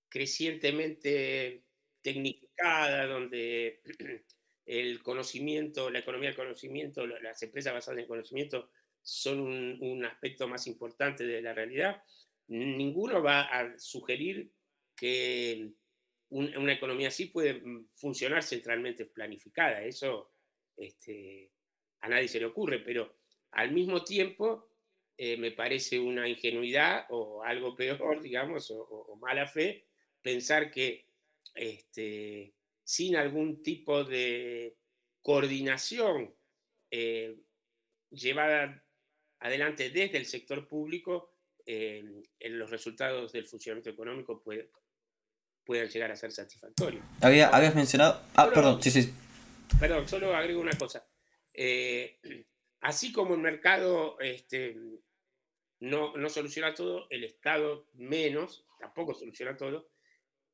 [0.09, 1.65] crecientemente
[2.01, 3.81] tecnificada, donde
[4.67, 8.71] el conocimiento, la economía del conocimiento, las empresas basadas en conocimiento
[9.03, 12.03] son un, aspecto más importante de la realidad,
[12.49, 14.51] ninguno va a sugerir
[14.97, 15.73] que
[16.31, 17.63] una economía así puede
[17.95, 19.85] funcionar centralmente planificada.
[19.85, 20.33] Eso
[20.77, 21.51] este,
[22.01, 23.17] a nadie se le ocurre, pero
[23.53, 24.69] al mismo tiempo
[25.17, 29.87] eh, me parece una ingenuidad o algo peor, digamos, o, mala fe,
[30.21, 31.07] pensar que
[31.55, 34.77] este, sin algún tipo de
[35.23, 36.35] coordinación
[36.91, 37.37] eh,
[38.11, 38.85] llevada
[39.41, 41.31] adelante desde el sector público,
[41.67, 44.43] en los resultados del funcionamiento económico
[45.65, 47.05] pueden llegar a ser satisfactorios.
[47.21, 48.23] Había, habías mencionado...
[48.35, 49.13] Ah, perdón, sí, sí.
[49.81, 51.07] Perdón, solo agrego una cosa.
[51.53, 52.21] Eh,
[52.81, 54.77] así como el mercado este,
[55.81, 59.89] no, no soluciona todo, el Estado menos, tampoco soluciona todo,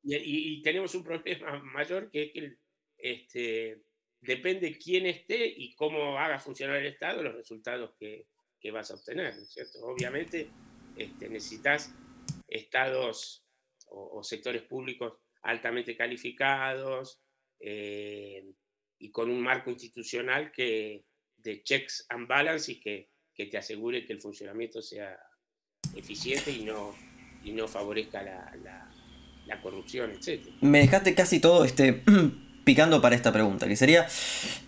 [0.03, 2.57] y, tenemos un problema mayor que es que
[2.99, 3.83] este,
[4.21, 8.27] depende quién esté y cómo haga funcionar el Estado los resultados que,
[8.61, 9.79] que vas a obtener, cierto?
[9.83, 10.51] Obviamente
[10.97, 11.95] este, necesitas
[12.49, 13.45] estados
[13.89, 17.21] o, sectores públicos altamente calificados
[17.59, 18.45] eh,
[18.99, 24.13] y con un marco institucional que, de checks and balances que, que te asegure que
[24.13, 25.19] el funcionamiento sea
[25.97, 26.95] eficiente y no,
[27.43, 28.90] y no favorezca la, la
[29.61, 30.43] corrupción, etc.
[30.61, 32.03] Me dejaste casi todo este,
[32.65, 34.07] picando para esta pregunta, que sería,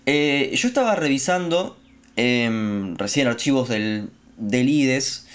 [0.07, 1.79] eh, yo estaba revisando
[2.17, 5.27] em, recién archivos del, del IDES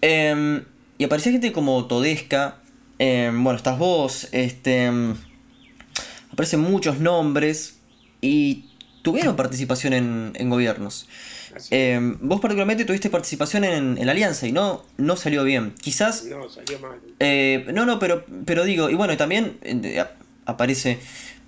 [0.00, 0.64] em,
[0.98, 2.58] y aparecía gente como Todesca,
[2.98, 4.90] em, bueno, estás vos, este,
[6.32, 7.78] aparecen muchos nombres
[8.20, 8.66] y
[9.02, 9.92] tuvieron participación
[10.34, 11.06] en gobiernos.
[11.70, 15.74] Eh, vos particularmente tuviste participación en, la alianza y no, no salió bien.
[15.80, 16.24] Quizás...
[16.24, 16.98] No, salió mal.
[17.18, 20.04] Eh, no, no, pero, pero digo, y bueno, también eh,
[20.46, 20.98] aparece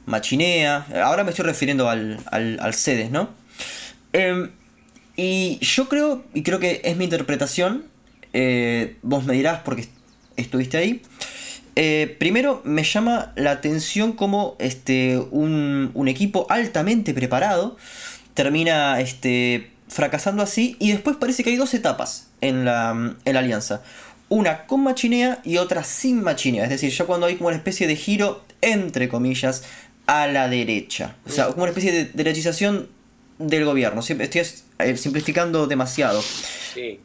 [0.06, 0.86] Machinea.
[1.04, 3.30] Ahora me estoy refiriendo al, al, CEDES, ¿no?
[4.12, 4.50] Em,
[5.16, 7.84] y yo creo, y creo que es mi interpretación,
[9.02, 9.86] vos me dirás porque
[10.36, 11.02] estuviste ahí.
[12.18, 17.76] primero me llama la atención como este, un, un equipo altamente preparado
[18.34, 20.76] termina este, fracasando así.
[20.78, 23.82] Y después parece que hay dos etapas en la, alianza.
[24.28, 26.64] Una con machinea y otra sin machinea.
[26.64, 29.64] Es decir, ya cuando hay como una especie de giro, entre comillas,
[30.06, 31.16] a la derecha.
[31.26, 32.88] O sea, como una especie de derechización
[33.38, 34.00] del gobierno.
[34.00, 34.42] Estoy
[34.78, 36.22] eh, simplificando demasiado.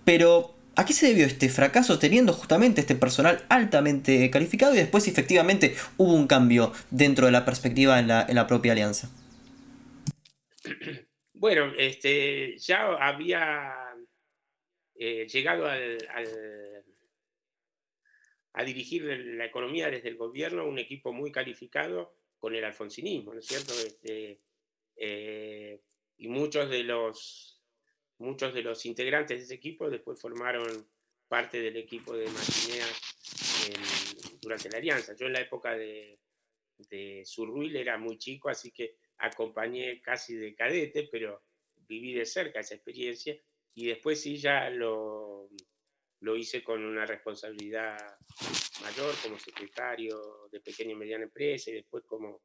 [0.06, 5.08] Pero, ¿a qué se debió este fracaso teniendo justamente este personal altamente calificado y después
[5.08, 9.10] efectivamente hubo un cambio dentro de la perspectiva en la, en la propia alianza?
[11.40, 13.96] Bueno, este, ya había
[14.96, 15.68] eh, llegado
[18.54, 23.40] a dirigir la economía desde el gobierno un equipo muy calificado con el alfonsinismo, ¿no
[23.40, 23.72] es cierto?
[23.74, 24.42] Este,
[24.96, 25.80] eh,
[26.18, 27.62] y muchos de los
[28.18, 30.90] muchos de los integrantes de ese equipo después formaron
[31.28, 32.88] parte del equipo de Machinea
[34.42, 35.16] durante la alianza.
[35.16, 36.18] Yo en la época de,
[36.90, 41.44] de Surruil era muy chico, así que acompañé casi de cadete, pero
[41.88, 43.38] viví de cerca esa experiencia
[43.76, 45.50] y después sí ya lo,
[46.22, 47.98] lo hice con una responsabilidad
[48.82, 52.42] mayor como secretario de pequeña y mediana empresa y después como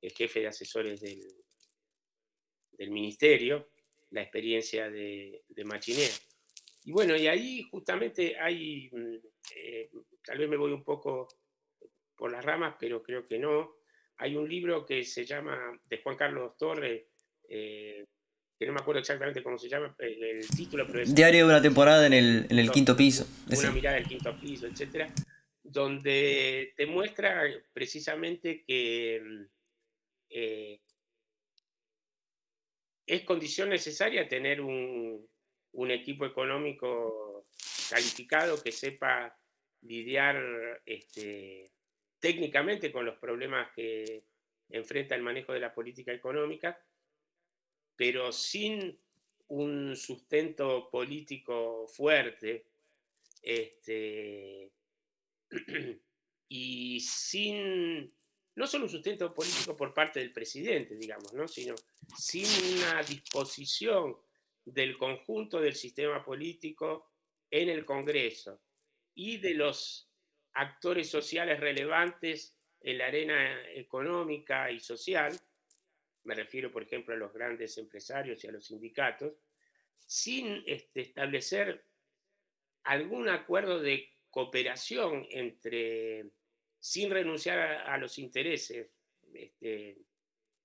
[0.00, 1.22] el jefe de asesores del,
[2.72, 3.70] del ministerio.
[4.10, 6.10] la experiencia de, de.
[6.84, 9.16] Y bueno, y ahí justamente hay, mm,
[9.56, 9.90] eh,
[10.24, 11.28] tal vez me voy un poco
[12.16, 13.75] por las ramas, pero creo que no.
[14.18, 17.02] Hay un libro que se llama, de Juan Carlos Torres,
[17.48, 18.04] eh,
[18.58, 21.14] que no me acuerdo exactamente cómo se llama, el, título, pero es...
[21.14, 23.26] Diario de una temporada en el, en el quinto piso.
[23.48, 25.12] Una mirada del quinto piso, etcétera,
[25.62, 29.42] donde te muestra precisamente que mm,
[30.30, 30.80] eh,
[33.06, 35.28] es condición necesaria tener un,
[35.72, 37.44] un equipo económico
[37.90, 39.38] calificado que sepa
[39.82, 41.70] lidiar este,
[42.26, 44.24] técnicamente con los problemas que
[44.70, 46.76] enfrenta el manejo de la política económica,
[47.94, 48.98] pero sin
[49.46, 52.66] un sustento político fuerte
[53.40, 54.72] este,
[56.48, 58.12] y sin,
[58.56, 61.46] no solo un sustento político por parte del presidente, digamos, ¿no?
[61.46, 61.76] sino
[62.18, 64.16] sin una disposición
[64.64, 67.08] del conjunto del sistema político
[67.52, 68.60] en el Congreso
[69.14, 70.05] y de los
[70.56, 75.38] actores sociales relevantes en la arena económica y social,
[76.24, 79.34] me refiero por ejemplo a los grandes empresarios y a los sindicatos,
[79.94, 81.84] sin este, establecer
[82.84, 86.30] algún acuerdo de cooperación entre,
[86.78, 88.88] sin renunciar a, los intereses
[89.34, 89.98] este,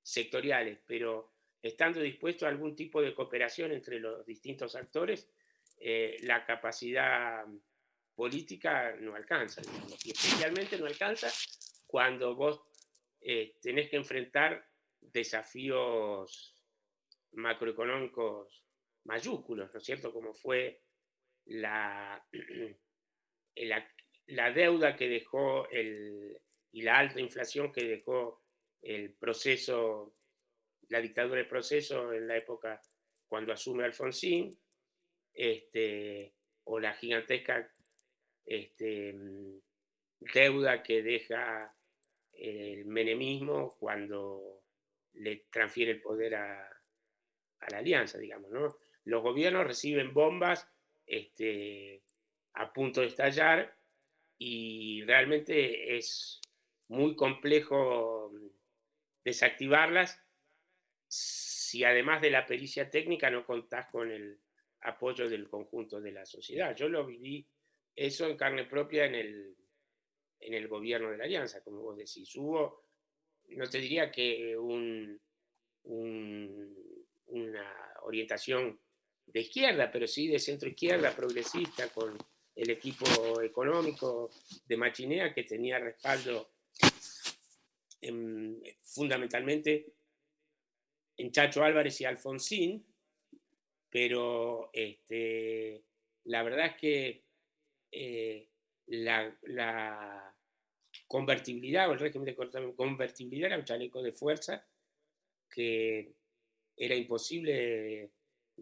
[0.02, 5.28] sectoriales, pero estando dispuesto a algún tipo de cooperación entre los distintos actores,
[5.80, 7.46] eh, la capacidad
[8.22, 9.64] política no alcanza.
[10.04, 11.28] Y especialmente no alcanza
[11.88, 12.62] cuando vos
[13.20, 14.64] eh, tenés que enfrentar
[15.00, 16.56] desafíos
[17.32, 18.64] macroeconómicos
[19.06, 20.14] mayúsculos, ¿no es cierto?
[20.14, 20.84] Como fue
[21.46, 22.24] la,
[24.28, 26.40] la, deuda que dejó el,
[26.74, 28.44] y la alta inflación que dejó
[28.84, 30.14] el proceso
[30.90, 32.84] la dictadura del proceso en la época
[33.28, 34.56] cuando asume Alfonsín,
[35.34, 37.72] este, o la gigantesca
[38.46, 39.16] este,
[40.20, 41.74] deuda que deja
[42.34, 44.64] el menemismo cuando
[45.14, 46.70] le transfiere el poder a,
[47.70, 48.50] la alianza, digamos.
[49.04, 50.68] Los gobiernos reciben bombas
[51.06, 52.02] este,
[52.54, 53.78] a punto de estallar
[54.38, 56.42] y realmente es
[56.88, 58.32] muy complejo
[59.24, 60.20] desactivarlas
[61.08, 64.40] si además de la pericia técnica no contás con el
[64.82, 66.76] apoyo del conjunto de la sociedad.
[66.76, 67.48] Yo lo viví
[67.96, 69.56] eso en carne propia en el,
[70.40, 72.36] en el gobierno de la Alianza, como vos decís.
[72.36, 72.86] Hubo,
[73.50, 75.20] no te diría que un,
[77.28, 78.80] una orientación
[79.26, 82.18] de izquierda, pero sí de centro izquierda, progresista, con
[82.56, 84.32] el equipo económico
[84.66, 86.52] de Machinea que tenía respaldo
[88.84, 89.94] fundamentalmente
[91.18, 92.86] en Chacho Álvarez y Alfonsín,
[93.90, 95.84] pero este,
[96.26, 97.24] la verdad es que
[97.92, 98.48] eh,
[98.88, 100.36] la,
[101.08, 104.66] convertibilidad o el régimen de convertibilidad era un chaleco de fuerza
[105.50, 106.14] que
[106.76, 108.12] era imposible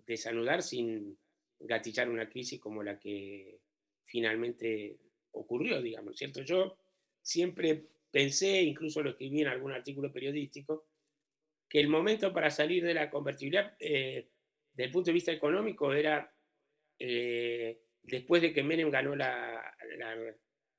[0.06, 1.18] desanudar sin
[1.60, 3.60] gatillar una crisis como la que
[4.06, 4.98] finalmente
[5.32, 6.42] ocurrió, digamos, ¿cierto?
[6.42, 6.78] Yo
[7.22, 10.88] siempre pensé, incluso lo escribí en algún artículo periodístico,
[11.68, 14.28] que el momento para salir de la convertibilidad, eh,
[14.72, 16.34] desde el punto de vista económico, era
[16.98, 19.14] eh, después de que Menem ganó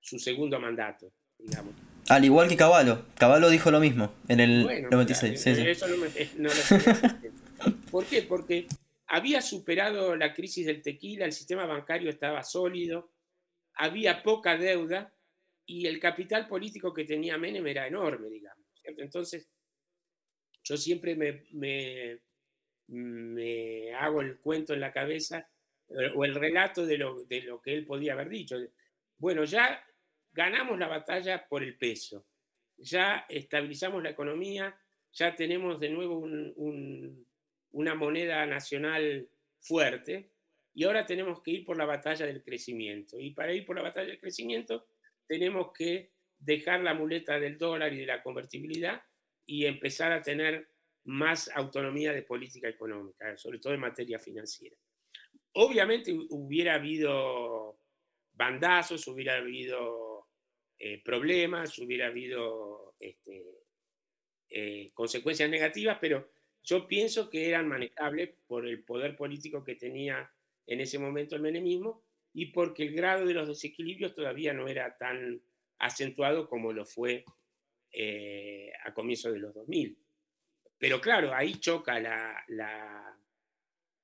[0.01, 1.75] su segundo mandato, digamos.
[2.09, 3.07] Al igual que Caballo.
[3.17, 5.47] Caballo dijo lo mismo en el 96.
[5.47, 5.97] Eso no,
[6.39, 6.51] lo
[7.91, 8.23] ¿Por qué?
[8.23, 8.67] Porque
[9.07, 13.13] había superado la crisis del tequila, el sistema bancario estaba sólido,
[13.75, 15.13] había poca deuda
[15.67, 18.67] y el capital político que tenía Menem era enorme, digamos.
[18.85, 19.49] Entonces,
[20.65, 21.45] yo siempre me,
[22.89, 25.49] me, hago el cuento en la cabeza
[26.15, 28.57] o el relato de lo, de lo que él podía haber dicho.
[29.19, 29.85] Bueno, ya
[30.33, 32.25] ganamos la batalla por el peso,
[32.77, 34.79] ya estabilizamos la economía,
[35.13, 36.27] ya tenemos de nuevo
[37.73, 39.29] una moneda nacional
[39.59, 40.31] fuerte
[40.73, 43.19] y ahora tenemos que ir por la batalla del crecimiento.
[43.19, 44.87] Y para ir por la batalla del crecimiento
[45.27, 49.03] tenemos que dejar la muleta del dólar y de la convertibilidad
[49.45, 50.69] y empezar a tener
[51.05, 54.77] más autonomía de política económica, sobre todo en materia financiera.
[55.53, 57.79] Obviamente hubiera habido
[58.35, 60.29] bandazos, hubiera habido
[60.79, 63.45] eh, problemas, hubiera habido este,
[64.49, 66.31] eh, consecuencias negativas, pero
[66.63, 70.31] yo pienso que eran manejables por el poder político que tenía
[70.67, 74.97] en ese momento el menemismo y porque el grado de los desequilibrios todavía no era
[74.97, 75.43] tan
[75.79, 77.25] acentuado como lo fue
[77.93, 79.99] eh, a comienzos de los 2000.
[80.79, 83.19] Pero claro, ahí choca la,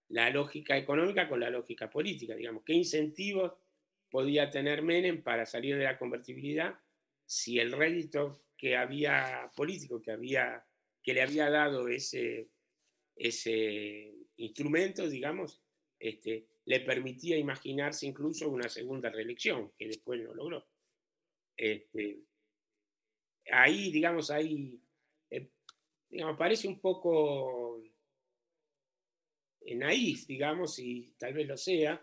[0.09, 3.52] la lógica económica con la lógica política, digamos, qué incentivos
[4.11, 6.78] podía tener Menem para salir de la convertibilidad
[7.24, 10.64] si el rédito que había político, que, había,
[11.02, 12.48] que le había dado ese,
[13.16, 15.61] ese instrumento, digamos,
[15.98, 20.66] este, le permitía imaginarse incluso una segunda reelección, que después no logró.
[21.57, 22.20] Este,
[23.50, 24.80] ahí, digamos, ahí,
[25.30, 25.48] eh,
[26.09, 27.82] digamos, parece un poco
[29.74, 32.00] naif, digamos, y tal vez lo sea,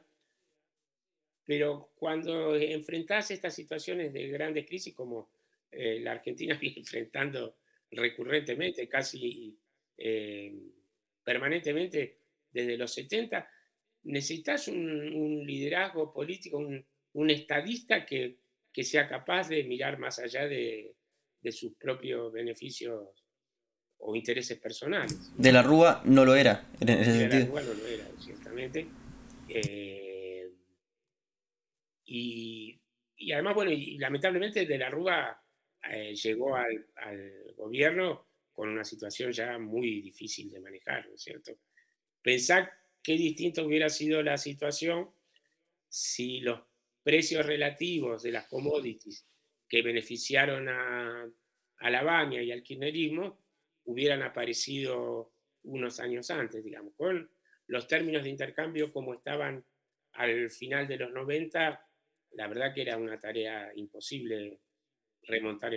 [1.45, 5.29] pero cuando enfrentás estas situaciones de grandes crisis como
[5.71, 7.57] eh, la Argentina viene enfrentando
[7.91, 9.57] recurrentemente, casi
[9.97, 10.53] eh,
[11.23, 12.17] permanentemente
[12.51, 13.49] desde los 70,
[14.03, 18.37] necesitas un, liderazgo político, un, estadista que,
[18.83, 20.95] sea capaz de mirar más allá de,
[21.51, 23.22] sus propios beneficios
[24.05, 25.31] o intereses personales.
[25.37, 27.55] De la Rúa no lo era, en ese de sentido.
[27.55, 28.87] la Rúa no lo era, ciertamente.
[29.47, 30.51] Eh,
[32.05, 32.79] y,
[33.31, 35.41] además, bueno, y lamentablemente de la Rúa
[35.89, 36.85] eh, llegó al,
[37.55, 41.53] gobierno con una situación ya muy difícil de manejar, ¿no es cierto?
[42.21, 45.09] Pensar qué distinto hubiera sido la situación
[45.87, 46.59] si los
[47.03, 49.25] precios relativos de las commodities
[49.67, 51.25] que beneficiaron a,
[51.77, 53.42] a la baña y al kirchnerismo
[53.85, 55.31] hubieran aparecido
[55.63, 57.29] unos años antes, digamos, con
[57.67, 59.63] los términos de intercambio como estaban
[60.13, 61.87] al final de los 90,
[62.33, 64.59] la verdad que era una tarea imposible
[65.23, 65.73] remontar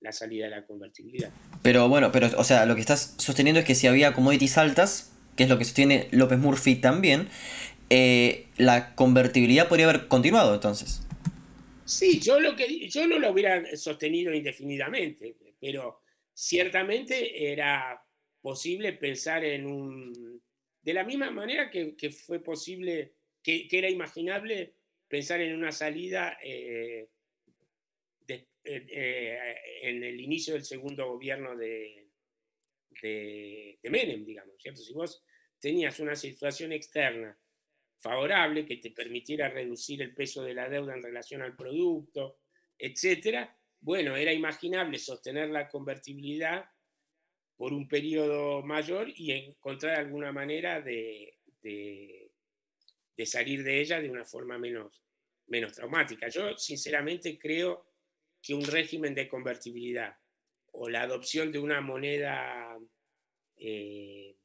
[0.00, 1.30] la salida de la convertibilidad.
[1.62, 5.14] Pero bueno, pero o sea, lo que estás sosteniendo es que si había commodities altas,
[5.36, 7.28] que es lo que sostiene López Murphy también,
[7.90, 11.02] eh, la convertibilidad podría haber continuado entonces.
[11.84, 16.02] Sí, yo, lo que, yo no lo hubiera sostenido indefinidamente, pero
[16.38, 18.00] ciertamente era
[18.40, 20.40] posible pensar en un...
[20.80, 24.76] De la misma manera que, fue posible, que, era imaginable
[25.08, 27.08] pensar en una salida eh,
[28.28, 32.06] eh, en el inicio del segundo gobierno de,
[33.02, 34.80] de, Menem, digamos, ¿cierto?
[34.80, 35.24] Si vos
[35.58, 37.36] tenías una situación externa
[37.98, 42.38] favorable que te permitiera reducir el peso de la deuda en relación al producto,
[42.78, 46.64] etcétera, bueno, era imaginable sostener la convertibilidad
[47.56, 54.24] por un periodo mayor y encontrar alguna manera de, de, salir de ella de una
[54.24, 55.02] forma menos,
[55.48, 56.28] menos traumática.
[56.28, 57.92] Yo sinceramente creo
[58.40, 60.16] que un régimen de convertibilidad
[60.72, 62.78] o la adopción de una moneda,
[63.56, 64.36] eh,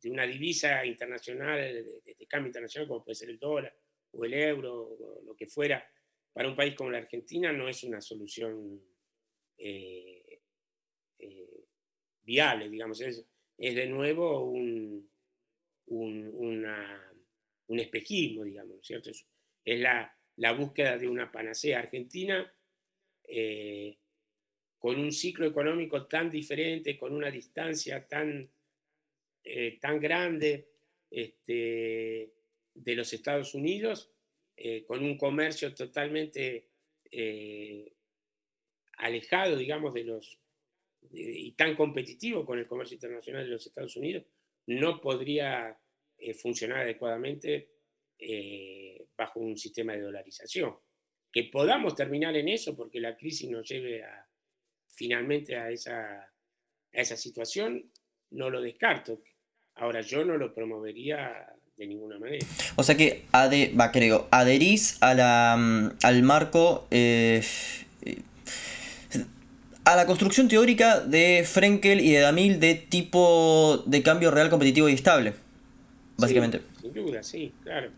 [0.00, 3.76] de una divisa internacional, de, cambio internacional, como puede ser el dólar
[4.12, 5.86] o el euro o lo que fuera,
[6.34, 8.82] para un país como la Argentina no es una solución
[9.56, 10.40] eh,
[11.18, 11.64] eh,
[12.22, 13.00] viable, digamos.
[13.00, 13.24] Es,
[13.56, 15.08] de nuevo un,
[17.68, 19.10] espejismo, digamos, ¿cierto?
[19.10, 19.24] Es,
[19.64, 22.52] es la, búsqueda de una panacea argentina
[23.28, 23.96] eh,
[24.78, 28.50] con un ciclo económico tan diferente, con una distancia tan,
[29.80, 30.68] tan grande
[31.10, 32.34] este,
[32.74, 34.13] de los Estados Unidos,
[34.56, 36.68] eh, con un comercio totalmente
[38.98, 40.38] alejado, digamos, de los
[41.12, 44.24] y tan competitivo con el comercio internacional de los Estados Unidos,
[44.66, 45.78] no podría
[46.42, 47.68] funcionar adecuadamente
[49.16, 50.76] bajo un sistema de dolarización.
[51.30, 54.28] Que podamos terminar en eso porque la crisis nos lleve a,
[54.88, 57.92] finalmente a esa situación,
[58.30, 59.20] no lo descarto.
[59.74, 62.46] Ahora, yo no lo promovería de ninguna manera.
[62.76, 67.42] O sea que va, creo, adherís a la, mm, al marco, eh,
[69.84, 74.88] a la construcción teórica de Frenkel y de Damil de tipo de cambio real competitivo
[74.88, 75.34] y estable,
[76.16, 76.60] básicamente.
[76.80, 77.90] sin duda, sí, claro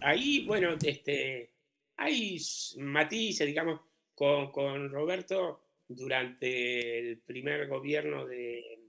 [0.00, 1.50] ahí, bueno, este,
[1.96, 2.38] hay
[2.78, 3.80] matices, digamos,
[4.14, 8.80] con, Roberto durante el primer gobierno de,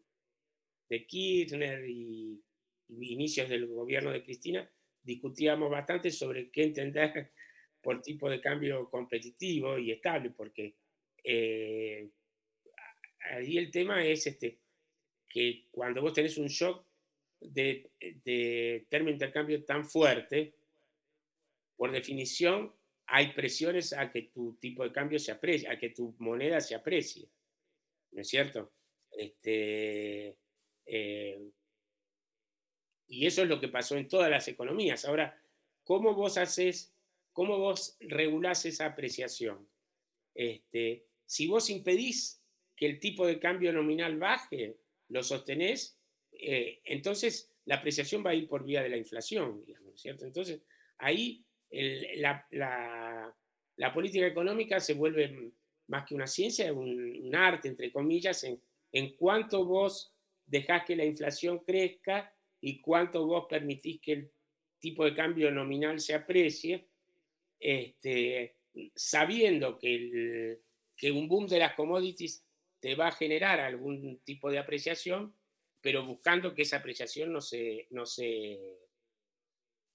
[0.89, 2.41] de Kirchner y,
[2.89, 4.69] inicios del gobierno de Cristina,
[5.03, 7.31] discutíamos bastante sobre qué entender
[7.81, 10.75] por tipo de cambio competitivo y estable, porque
[11.23, 12.09] eh,
[13.31, 14.59] ahí el tema es este,
[15.27, 16.85] que cuando vos tenés un shock
[17.39, 20.53] de, de término de intercambio tan fuerte,
[21.77, 22.73] por definición,
[23.05, 26.75] hay presiones a que tu tipo de cambio se aprecie, a que tu moneda se
[26.75, 27.29] aprecie.
[28.11, 28.73] ¿No es cierto?
[29.11, 30.35] Este,
[30.85, 31.51] eh,
[33.09, 35.03] y eso es lo que pasó en todas las economías.
[35.03, 35.41] Ahora,
[35.83, 36.93] ¿cómo vos haces,
[37.33, 39.67] cómo vos regulás esa apreciación?
[40.35, 42.41] Este, si vos impedís
[42.75, 44.77] que el tipo de cambio nominal baje,
[45.09, 45.97] lo sostenés,
[46.31, 50.25] eh, entonces la apreciación va a ir por vía de la inflación, ¿cierto?
[50.25, 50.61] Entonces,
[50.99, 53.35] ahí la,
[53.93, 55.51] política económica se vuelve
[55.87, 60.13] más que una ciencia, un, arte, entre comillas, en, en cuánto vos
[60.45, 64.31] dejás que la inflación crezca y cuánto vos permitís que el
[64.79, 66.87] tipo de cambio nominal se aprecie,
[67.59, 68.55] este,
[68.95, 70.59] sabiendo que,
[70.95, 72.45] que un boom de las commodities
[72.79, 75.35] te va a generar algún tipo de apreciación,
[75.81, 78.59] pero buscando que esa apreciación no se, no se,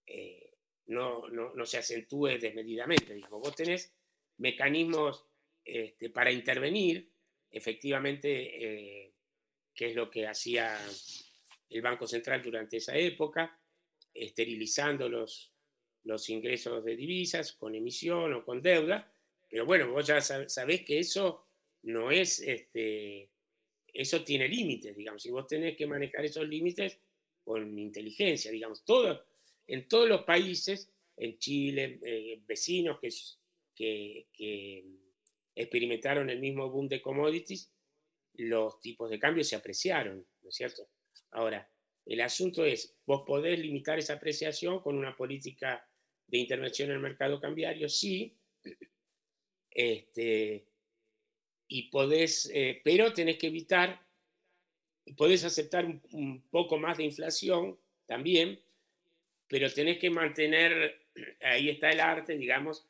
[0.06, 0.54] eh,
[0.86, 3.14] no, no, se acentúe desmedidamente.
[3.14, 3.92] Digo, vos tenés
[4.38, 5.26] mecanismos
[5.64, 7.10] este, para intervenir,
[7.50, 9.12] efectivamente, eh,
[9.74, 10.78] que es lo que hacía
[11.70, 13.58] el Banco Central durante esa época,
[14.12, 15.52] esterilizando los,
[16.04, 19.12] los ingresos de divisas con emisión o con deuda,
[19.48, 21.46] pero bueno, vos ya sabés que eso
[21.82, 23.30] no es, este,
[23.92, 26.98] eso tiene límites, digamos, y vos tenés que manejar esos límites
[27.44, 29.26] con inteligencia, digamos, todo,
[29.66, 33.10] en todos los países, en Chile, eh, vecinos que,
[33.74, 34.84] que, que
[35.54, 37.70] experimentaron el mismo boom de commodities,
[38.34, 40.88] los tipos de cambio se apreciaron, ¿no es cierto?
[41.34, 41.68] Ahora,
[42.06, 45.86] el asunto es, vos podés limitar esa apreciación con una política
[46.28, 48.36] de intervención en el mercado cambiario, sí,
[49.70, 50.64] este,
[51.66, 54.00] y podés, eh, pero tenés que evitar,
[55.16, 57.76] podés aceptar un, poco más de inflación
[58.06, 58.60] también,
[59.48, 61.00] pero tenés que mantener,
[61.42, 62.86] ahí está el arte, digamos,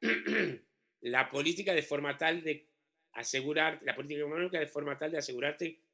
[1.02, 2.66] la política de forma tal de
[3.12, 5.85] asegurar, la política económica de forma tal de asegurarte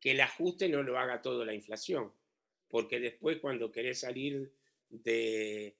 [0.00, 2.10] que el ajuste no lo haga todo la inflación,
[2.68, 4.50] porque después cuando querés salir
[4.88, 5.74] de,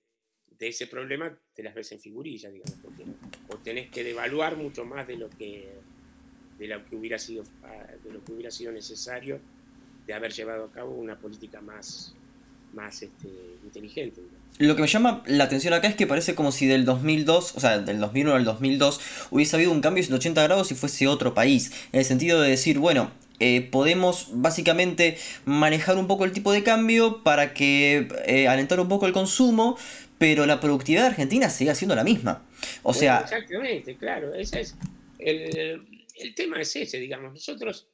[0.58, 3.04] de ese problema te las ves en figurilla, digamos, porque
[3.48, 5.72] o tenés que devaluar mucho más de lo que
[6.58, 9.40] de lo que hubiera sido ah, de lo que hubiera sido necesario
[10.06, 12.14] de haber llevado a cabo una política más
[12.72, 13.28] más este,
[13.64, 14.20] inteligente.
[14.58, 17.60] Lo que me llama la atención acá es que parece como si del 2002, o
[17.60, 19.00] sea, del 2001 al 2002,
[19.30, 21.72] hubiese habido un cambio de 180 grados y fuese otro país.
[21.92, 23.10] En el sentido de decir, bueno,
[23.40, 28.88] eh, podemos básicamente manejar un poco el tipo de cambio para que eh, alentar un
[28.88, 29.76] poco el consumo,
[30.18, 32.46] pero la productividad Argentina sigue siendo la misma.
[32.82, 33.20] O sea...
[33.20, 34.34] Exactamente, claro.
[34.34, 34.76] Ese es
[35.18, 37.32] el, el tema es ese, digamos.
[37.32, 37.88] Nosotros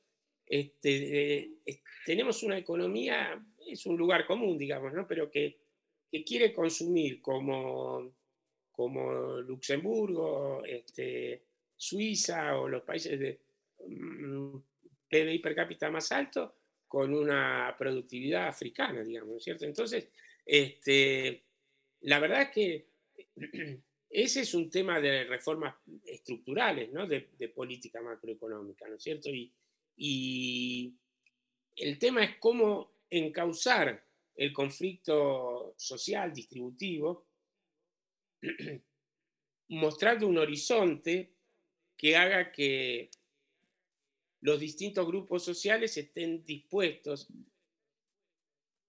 [0.47, 5.07] este, eh, tenemos una economía es un lugar común, digamos, ¿no?
[5.07, 5.59] Pero que,
[6.25, 8.11] quiere consumir como,
[8.73, 11.43] como Luxemburgo, este,
[11.77, 13.39] Suiza o los países de
[13.87, 14.57] mm,
[15.09, 16.55] PBI per cápita más alto
[16.89, 19.65] con una productividad africana, digamos, ¿cierto?
[19.65, 20.09] Entonces,
[20.45, 21.45] este,
[22.03, 22.87] la verdad es que
[24.11, 27.07] ese es un tema de reformas estructurales, ¿no?
[27.07, 27.23] De,
[27.55, 29.31] política macroeconómica, ¿no es cierto?
[29.97, 30.95] Y
[31.77, 34.05] el tema es cómo encauzar
[34.35, 37.27] el conflicto social distributivo
[39.69, 41.33] mostrando un horizonte
[41.97, 43.11] que haga que
[44.41, 47.29] los distintos grupos sociales estén dispuestos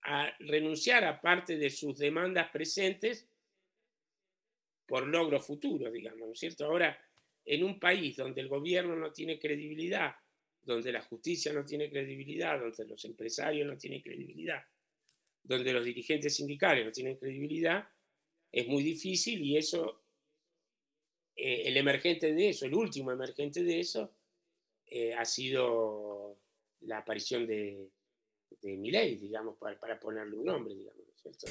[0.04, 3.28] a renunciar a parte de sus demandas presentes
[4.86, 6.66] por logros futuros, digamos, ¿no es cierto?
[6.66, 6.98] Ahora,
[7.44, 10.16] en un país donde el gobierno no tiene credibilidad,
[10.64, 14.64] donde la justicia no tiene credibilidad, donde los empresarios no tienen credibilidad,
[15.44, 17.88] donde los dirigentes sindicales no tienen credibilidad,
[18.52, 20.04] es muy difícil y eso,
[21.36, 24.17] eh, el emergente de eso, el último emergente de eso,
[24.90, 26.38] eh, ha sido
[26.82, 27.90] la aparición de,
[28.62, 31.02] de Milei, digamos, para, para, ponerle un nombre, digamos.
[31.22, 31.48] ¿cierto?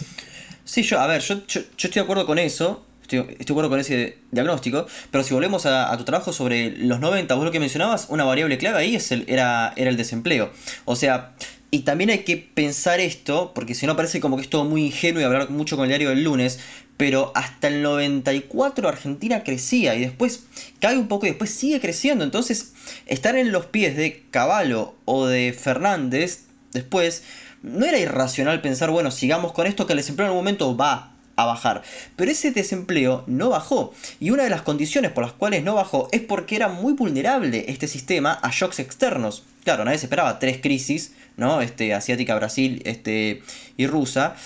[0.64, 3.78] Sí, yo, a ver, yo, yo estoy de acuerdo con eso, Estoy, de acuerdo con
[3.78, 8.06] ese diagnóstico, pero si volvemos a, tu trabajo sobre los 90, vos lo que mencionabas,
[8.08, 10.50] una variable clave ahí es el, era, era el desempleo.
[10.86, 11.36] O sea,
[11.70, 14.86] y también hay que pensar esto, porque si no parece como que es todo muy
[14.86, 16.58] ingenuo y hablar mucho con el diario del lunes,
[16.96, 20.44] pero hasta el 94 Argentina crecía y después
[20.80, 22.24] cae un poco y después sigue creciendo.
[22.24, 22.72] Entonces,
[23.06, 27.22] estar en los pies de Caballo o de Fernández después,
[27.62, 31.12] no era irracional pensar, bueno, sigamos con esto que el desempleo en algún momento va
[31.36, 31.82] a bajar.
[32.16, 33.92] Pero ese desempleo no bajó.
[34.20, 37.66] Y una de las condiciones por las cuales no bajó es porque era muy vulnerable
[37.68, 39.44] este sistema a shocks externos.
[39.64, 41.60] Claro, nadie se esperaba tres crisis, ¿no?
[41.60, 43.42] Este, asiática, Brasil este,
[43.76, 44.36] y rusa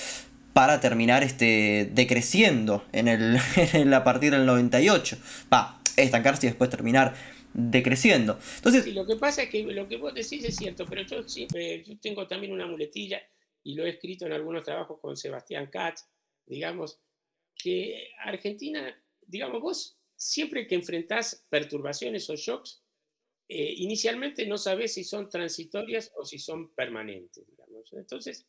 [0.53, 3.37] para terminar este, decreciendo en el,
[3.95, 5.17] a partir del 98.
[5.53, 7.15] Va, estancarse y después terminar
[7.53, 8.39] decreciendo.
[8.57, 11.99] Entonces, lo que pasa es que lo que vos decís es cierto, pero yo, yo
[11.99, 13.21] tengo también una muletilla
[13.63, 16.07] y lo he escrito en algunos trabajos con Sebastián Katz,
[16.47, 17.01] digamos,
[17.55, 18.97] que Argentina,
[19.27, 22.83] digamos, vos siempre que enfrentás perturbaciones o shocks,
[23.49, 27.45] eh, inicialmente no sabés si son transitorias o si son permanentes.
[27.93, 28.47] Entonces,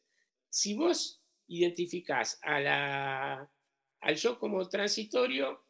[0.49, 1.20] si vos
[1.51, 5.61] identificás al shock como transitorio,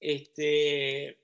[0.00, 1.18] este,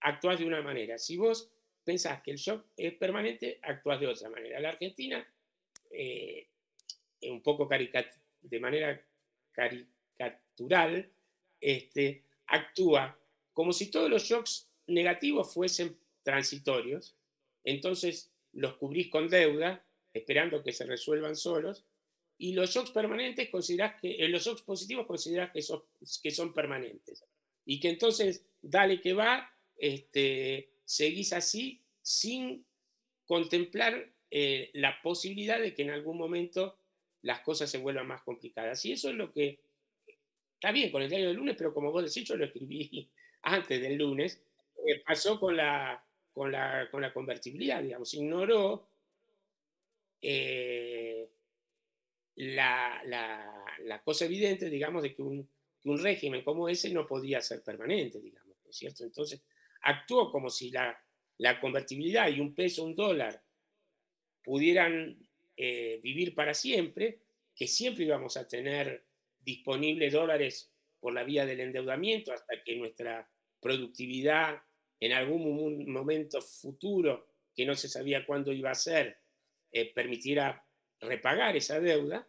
[0.00, 0.98] actuás de una manera.
[0.98, 1.50] Si vos
[1.84, 4.60] pensás que el shock es permanente, actúas de otra manera.
[4.60, 5.26] La Argentina,
[5.90, 6.48] eh,
[7.22, 9.00] un poco de manera
[9.52, 11.10] caricatural,
[11.60, 13.18] este, actúa
[13.52, 17.14] como si todos los shocks negativos fuesen transitorios,
[17.62, 19.84] entonces los cubrís con deuda,
[20.14, 21.84] esperando que se resuelvan solos,
[22.42, 25.80] y los shocks permanentes considerás que, eh, los shocks positivos considerás que son,
[26.20, 27.24] que son permanentes.
[27.64, 32.66] Y que entonces, dale que va, este, seguís así sin
[33.26, 36.76] contemplar eh, la posibilidad de que en algún momento
[37.22, 38.84] las cosas se vuelvan más complicadas.
[38.86, 39.60] Y eso es lo que
[40.54, 43.08] está bien con el diario del lunes, pero como vos decís, yo lo escribí
[43.42, 44.42] antes del lunes,
[44.84, 48.88] eh, pasó con la, con, la, con la convertibilidad, digamos, ignoró
[50.20, 51.11] eh,
[52.36, 55.48] la, la, cosa evidente, digamos, de que un,
[55.84, 59.04] un régimen como ese no podía ser permanente, digamos, ¿no es cierto?
[59.04, 59.42] Entonces,
[59.82, 60.98] actuó como si la,
[61.38, 63.42] la convertibilidad y un peso, un dólar,
[64.42, 65.18] pudieran
[65.56, 67.20] eh, vivir para siempre,
[67.54, 69.04] que siempre íbamos a tener
[69.40, 70.70] disponibles dólares
[71.00, 73.28] por la vía del endeudamiento hasta que nuestra
[73.60, 74.62] productividad
[75.00, 79.18] en algún momento futuro, que no se sabía cuándo iba a ser,
[79.72, 80.64] eh, permitiera
[81.02, 82.26] repagar esa deuda,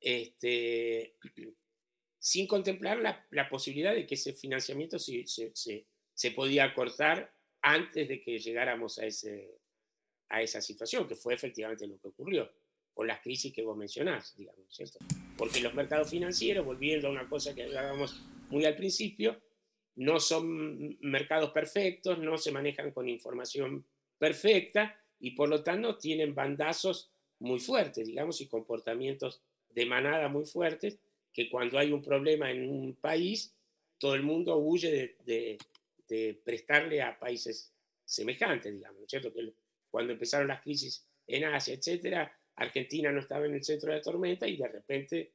[0.00, 1.14] este,
[2.18, 2.98] sin contemplar
[3.30, 7.32] la, posibilidad de que ese financiamiento se, se, se podía cortar
[7.62, 9.58] antes de que llegáramos a, ese,
[10.28, 12.50] a esa situación, que fue efectivamente lo que ocurrió
[12.92, 14.98] con las crisis que vos mencionás, digamos, ¿cierto?
[15.36, 19.40] Porque los mercados financieros, volviendo a una cosa que hablábamos muy al principio,
[19.96, 23.84] no son mercados perfectos, no se manejan con información
[24.18, 30.46] perfecta y por lo tanto tienen bandazos muy fuertes, digamos, y comportamientos de manada muy
[30.46, 30.98] fuertes,
[31.32, 33.54] que cuando hay un problema en un país,
[33.98, 35.58] todo el mundo huye de,
[36.44, 37.72] prestarle a países
[38.04, 39.32] semejantes, digamos, ¿no es cierto?
[39.32, 39.52] Que
[39.90, 44.02] cuando empezaron las crisis en Asia, etcétera, Argentina no estaba en el centro de la
[44.02, 45.32] tormenta y de repente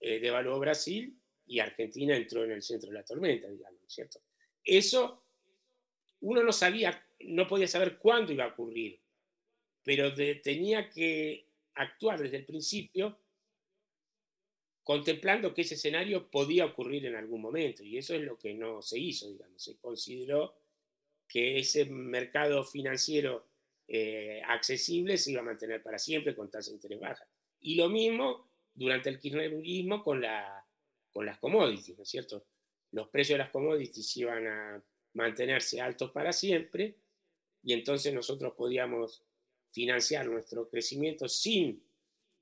[0.00, 4.20] eh, devaluó Brasil y Argentina entró en el centro de la tormenta, digamos, ¿no cierto?
[4.62, 5.24] Eso
[6.20, 9.00] uno no sabía, no podía saber cuándo iba a ocurrir,
[9.88, 13.18] pero tenía que actuar desde el principio
[14.84, 18.82] contemplando que ese escenario podía ocurrir en algún momento, y eso es lo que no
[18.82, 20.56] se hizo, digamos, se consideró
[21.26, 23.46] que ese mercado financiero
[23.86, 27.26] eh, accesible se iba a mantener para siempre con tasas de interés bajas.
[27.62, 30.66] Y lo mismo durante el kirchnerismo con, la,
[31.10, 32.44] con las commodities, ¿no es cierto?
[32.92, 34.82] Los precios de las commodities iban a
[35.14, 36.94] mantenerse altos para siempre
[37.62, 39.24] y entonces nosotros podíamos
[39.72, 41.82] financiar nuestro crecimiento sin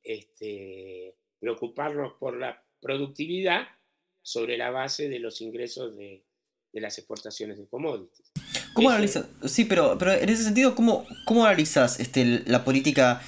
[0.03, 3.67] este, preocuparnos por la productividad
[4.23, 6.23] sobre la base de los ingresos de,
[6.73, 8.31] las exportaciones de commodities.
[8.75, 9.27] ¿Cómo analizas?
[9.47, 13.23] Sí, pero, pero en ese sentido, ¿cómo, cómo analizas este, la política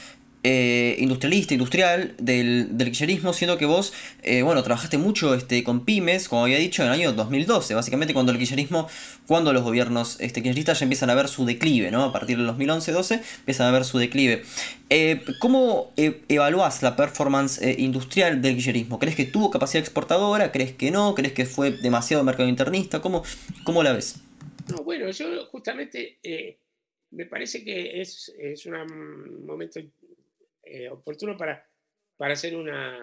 [0.44, 5.84] eh, industrialista, industrial del, del kirchnerismo, siendo que vos, eh, bueno, trabajaste mucho este, con
[5.84, 8.88] pymes, como había dicho, en el año 2012, básicamente cuando el kirchnerismo,
[9.26, 12.04] cuando los gobiernos este, kirchneristas ya empiezan a ver su declive, ¿no?
[12.04, 14.44] A partir del 2011-12 empiezan a ver su declive.
[14.90, 19.00] Eh, ¿Cómo evalúas la performance industrial del kirchnerismo?
[19.00, 20.52] ¿Crees que tuvo capacidad exportadora?
[20.52, 21.16] ¿Crees que no?
[21.16, 23.00] ¿Crees que fue demasiado mercado internista?
[23.00, 23.24] ¿Cómo,
[23.64, 24.20] cómo la ves?
[24.68, 26.20] No, bueno, yo justamente
[27.10, 29.80] me parece que es, es un momento
[30.70, 31.66] eh, oportuno para,
[32.16, 32.98] para hacer una,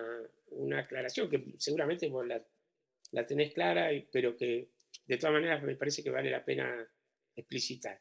[0.52, 4.70] una, aclaración, que seguramente vos la, tenés clara, pero que
[5.06, 6.88] de todas maneras me parece que vale la pena
[7.36, 8.00] explicitar.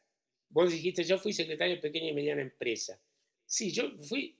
[0.49, 2.99] Vos dijiste, yo fui secretario de pequeña y mediana empresa.
[3.45, 4.37] Sí, yo fui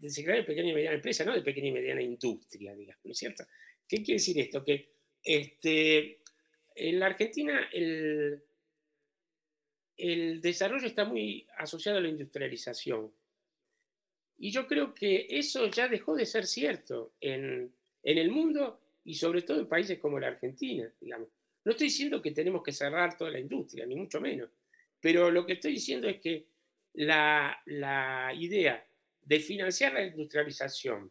[0.00, 3.12] de secretario de pequeña y mediana empresa, no de pequeña y mediana industria, digamos, ¿no
[3.12, 3.44] es cierto?
[3.86, 4.64] ¿Qué quiere decir esto?
[4.64, 6.20] Que este,
[6.74, 8.42] en la Argentina el,
[9.96, 13.12] el desarrollo está muy asociado a la industrialización.
[14.38, 19.42] Y yo creo que eso ya dejó de ser cierto en, el mundo y sobre
[19.42, 21.28] todo en países como la Argentina, digamos.
[21.64, 24.48] No estoy diciendo que tenemos que cerrar toda la industria, ni mucho menos,
[25.00, 26.46] pero lo que estoy diciendo es que
[26.94, 28.86] la, la idea
[29.20, 31.10] de financiar la industrialización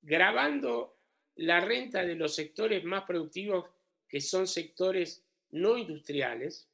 [0.00, 0.98] grabando
[1.36, 3.68] la renta de los sectores más productivos,
[4.08, 6.68] que son sectores no industriales,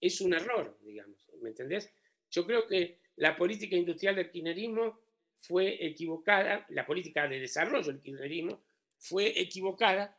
[0.00, 1.90] es un error, digamos, ¿me entendés?
[2.30, 5.00] Yo creo que la política industrial del kirchnerismo
[5.38, 8.60] fue equivocada, la política de desarrollo del kirchnerismo
[8.98, 10.18] fue equivocada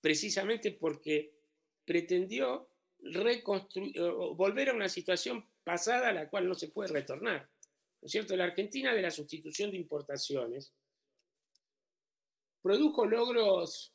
[0.00, 1.34] precisamente porque
[1.84, 2.68] pretendió
[3.00, 4.00] reconstruir,
[4.34, 7.48] volver a una situación pasada a la cual no se puede retornar.
[8.00, 8.36] ¿no es cierto?
[8.36, 10.72] La Argentina de la sustitución de importaciones
[12.62, 13.92] produjo logros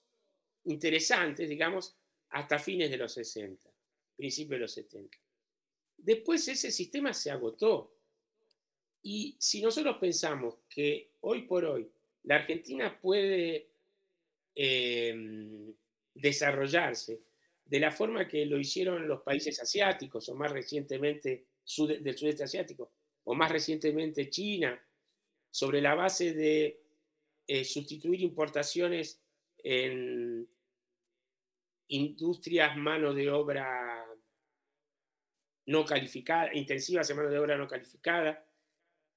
[0.66, 1.96] interesantes, digamos,
[2.30, 3.70] hasta fines de los 60,
[4.16, 5.18] principios de los 70.
[5.98, 7.94] Después ese sistema se agotó.
[9.04, 11.90] Y si nosotros pensamos que hoy por hoy
[12.24, 13.68] la Argentina puede
[14.56, 15.74] em,
[16.16, 17.20] desarrollarse
[17.66, 21.46] de la forma que lo hicieron los países asiáticos, o más recientemente
[22.00, 22.92] del sudeste asiático,
[23.26, 24.82] o más recientemente China,
[25.52, 26.80] sobre la base de
[27.48, 29.20] eh, sustituir importaciones
[29.58, 30.48] en
[31.88, 34.06] industrias mano de obra
[35.66, 38.46] no calificada, intensivas en mano de obra no calificada,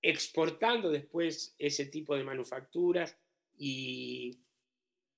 [0.08, 3.16] exportando después ese tipo de manufacturas
[3.58, 4.38] y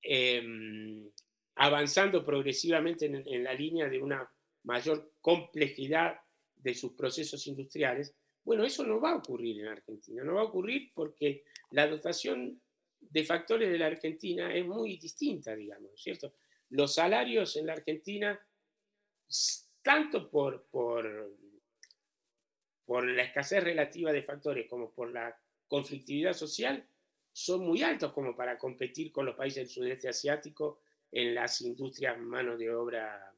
[0.01, 1.11] em,
[1.57, 4.26] avanzando progresivamente en, la línea de una
[4.64, 6.18] mayor complejidad
[6.57, 10.45] de sus procesos industriales, bueno, eso no va a ocurrir en Argentina, no va a
[10.45, 12.59] ocurrir porque la dotación
[12.99, 16.32] de factores de la Argentina es muy distinta, digamos, ¿cierto?
[16.70, 18.41] Los salarios en la Argentina,
[19.82, 21.36] tanto por, por,
[22.89, 26.89] por la escasez relativa de factores como por la conflictividad social,
[27.34, 30.80] son muy altos como para competir con los países del sudeste asiático
[31.12, 33.30] en las industrias mano de obra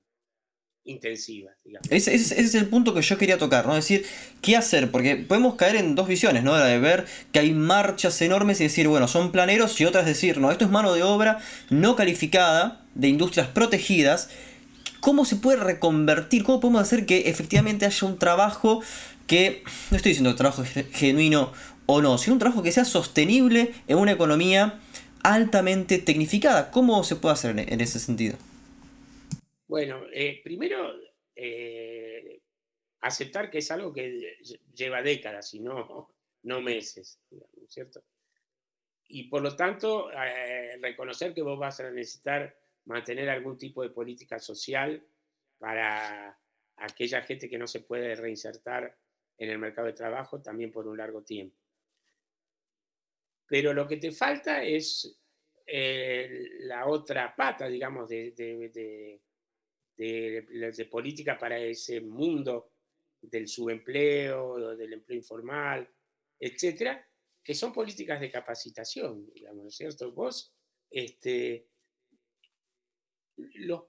[0.84, 1.56] intensivas.
[1.90, 3.76] Ese, es el punto que yo quería tocar, ¿no?
[3.76, 4.06] Es decir,
[4.40, 4.92] ¿qué hacer?
[4.92, 6.56] Porque podemos caer en dos visiones, ¿no?
[6.56, 10.38] La de ver que hay marchas enormes y decir, bueno, son planeros, y otras decir,
[10.38, 11.40] no, esto es mano de obra
[11.70, 14.30] no calificada de industrias protegidas.
[15.00, 16.44] ¿Cómo se puede reconvertir?
[16.44, 18.82] ¿Cómo podemos hacer que efectivamente haya un trabajo
[19.26, 21.52] que, no estoy diciendo trabajo genuino
[21.86, 24.80] o no, sino un trabajo que sea sostenible en una economía
[25.22, 26.70] altamente tecnificada?
[26.70, 28.36] ¿Cómo se puede hacer en ese sentido?
[29.70, 30.92] Bueno, eh, primero,
[31.36, 32.40] eh,
[33.00, 34.36] aceptar que es algo que
[34.74, 37.20] lleva décadas y no, no meses,
[37.68, 38.02] ¿cierto?
[39.06, 43.90] Y por lo tanto, eh, reconocer que vos vas a necesitar mantener algún tipo de
[43.90, 45.04] política social
[45.58, 46.38] para
[46.76, 48.96] aquella gente que no se puede reinsertar
[49.38, 51.56] en el mercado de trabajo también por un largo tiempo.
[53.46, 55.18] Pero lo que te falta es
[56.60, 58.32] la otra pata, digamos, de,
[59.96, 62.72] de, política para ese mundo
[63.20, 65.88] del subempleo, del empleo informal,
[66.38, 67.06] etcétera,
[67.42, 70.12] que son políticas de capacitación, digamos, cierto?
[70.12, 70.54] Vos,
[70.90, 71.69] este,
[73.54, 73.84] los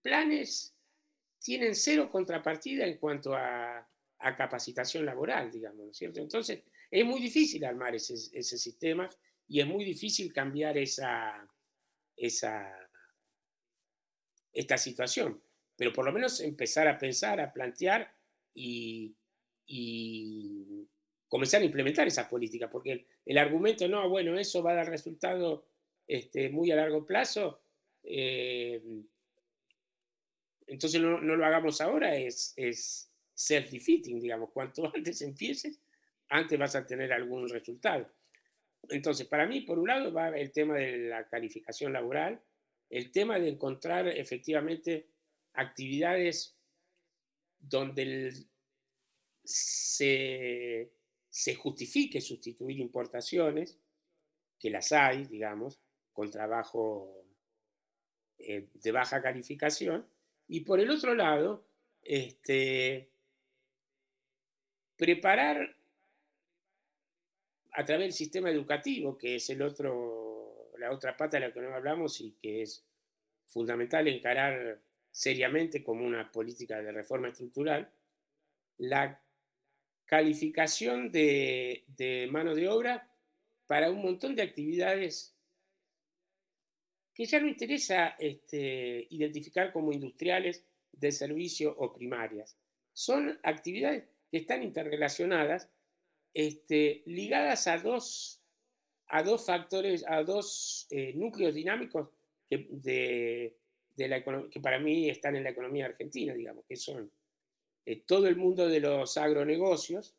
[0.00, 0.74] planes
[1.38, 3.88] tienen cero contrapartida en cuanto a,
[4.36, 6.20] capacitación laboral, digamos, cierto?
[6.20, 9.10] Entonces, es muy difícil armar ese, ese sistema
[9.48, 11.44] y es muy difícil cambiar esa,
[12.16, 12.88] esa,
[14.52, 15.42] esta situación
[15.82, 18.14] pero por lo menos empezar a pensar, a plantear
[18.54, 19.16] y,
[21.26, 25.66] comenzar a implementar esas políticas, porque el, argumento, no, bueno, eso va a dar resultado
[26.06, 27.61] este, muy a largo plazo,
[28.04, 28.82] eh,
[30.66, 35.80] entonces no, lo hagamos ahora, es, es self-defeating, digamos, cuanto antes empieces,
[36.28, 38.10] antes vas a tener algún resultado.
[38.88, 42.40] Entonces, para mí, por un lado, va el tema de la calificación laboral,
[42.90, 45.06] el tema de encontrar efectivamente
[45.54, 46.56] actividades
[47.58, 48.34] donde
[49.44, 50.90] se,
[51.56, 53.78] justifique sustituir importaciones,
[54.58, 55.80] que las hay, digamos,
[56.12, 57.21] con trabajo
[58.42, 60.06] eh, de baja calificación,
[60.48, 61.64] y por el otro lado,
[62.02, 63.08] este,
[64.96, 65.76] preparar
[67.72, 71.60] a través del sistema educativo, que es el otro, la otra pata de la que
[71.60, 72.84] no hablamos y que es
[73.46, 74.80] fundamental encarar
[75.10, 77.90] seriamente como una política de reforma estructural,
[78.78, 79.20] la
[80.06, 83.08] calificación de, mano de obra
[83.66, 85.31] para un montón de actividades
[87.14, 92.56] que ya no interesa este, identificar como industriales de servicio o primarias.
[92.92, 95.68] Son actividades que están interrelacionadas,
[96.32, 98.40] este, ligadas a dos,
[99.08, 102.08] a dos factores, a dos eh, núcleos dinámicos
[102.48, 103.56] de,
[103.96, 107.10] que para mí están en la economía argentina, digamos, que son
[107.84, 110.14] eh, todo el mundo de los agronegocios,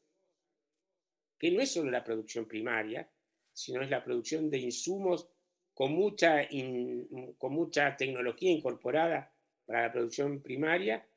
[1.40, 3.10] que no es solo la producción primaria,
[3.52, 5.28] sino es la producción de insumos
[5.74, 6.48] con mucha,
[7.38, 9.34] con mucha tecnología incorporada
[9.66, 11.08] para la producción primaria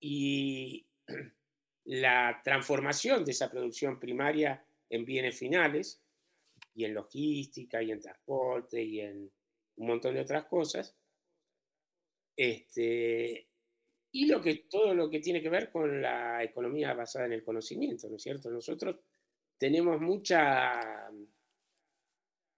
[0.00, 0.86] y
[1.84, 6.00] la transformación de esa producción primaria en bienes finales
[6.74, 9.30] y en logística y en transporte y en
[9.76, 10.96] un montón de otras cosas,
[12.36, 13.48] este,
[14.12, 17.44] y lo que, todo lo que tiene que ver con la economía basada en el
[17.44, 18.50] conocimiento, ¿no es cierto?
[18.50, 18.96] Nosotros
[19.58, 21.10] tenemos mucha,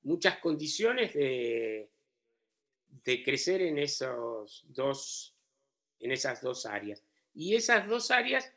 [0.07, 1.91] muchas condiciones de,
[3.05, 5.35] de crecer en, esos dos,
[5.99, 7.03] en esas dos áreas.
[7.35, 8.53] Y esas dos áreas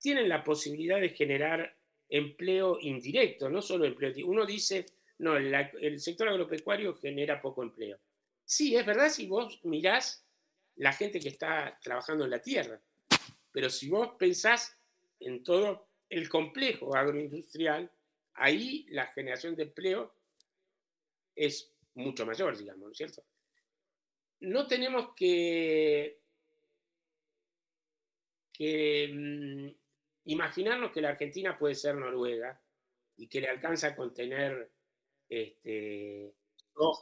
[0.00, 1.76] tienen la posibilidad de generar
[2.08, 4.12] empleo indirecto, no solo empleo.
[4.26, 4.86] Uno dice,
[5.18, 7.98] no, el sector agropecuario genera poco empleo.
[8.44, 10.24] Sí, es verdad si vos mirás
[10.76, 12.80] la gente que está trabajando en la tierra,
[13.52, 14.76] pero si vos pensás
[15.20, 17.90] en todo el complejo agroindustrial,
[18.38, 20.14] ahí la generación de empleo
[21.34, 23.22] es mucho mayor, digamos, ¿no es cierto?
[24.40, 26.20] No tenemos que,
[29.12, 29.68] mm,
[30.26, 32.60] imaginarnos que la Argentina puede ser Noruega
[33.16, 34.70] y que le alcanza a contener
[35.28, 36.34] este,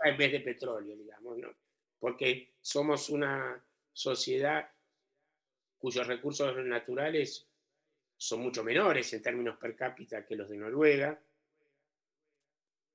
[0.04, 1.54] en vez de petróleo, digamos, ¿no?
[1.98, 3.62] Porque somos una
[3.92, 4.70] sociedad
[5.78, 7.46] cuyos recursos naturales
[8.16, 11.20] son mucho menores en términos per cápita que los de Noruega,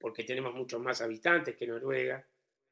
[0.01, 2.25] porque tenemos muchos más habitantes que Noruega,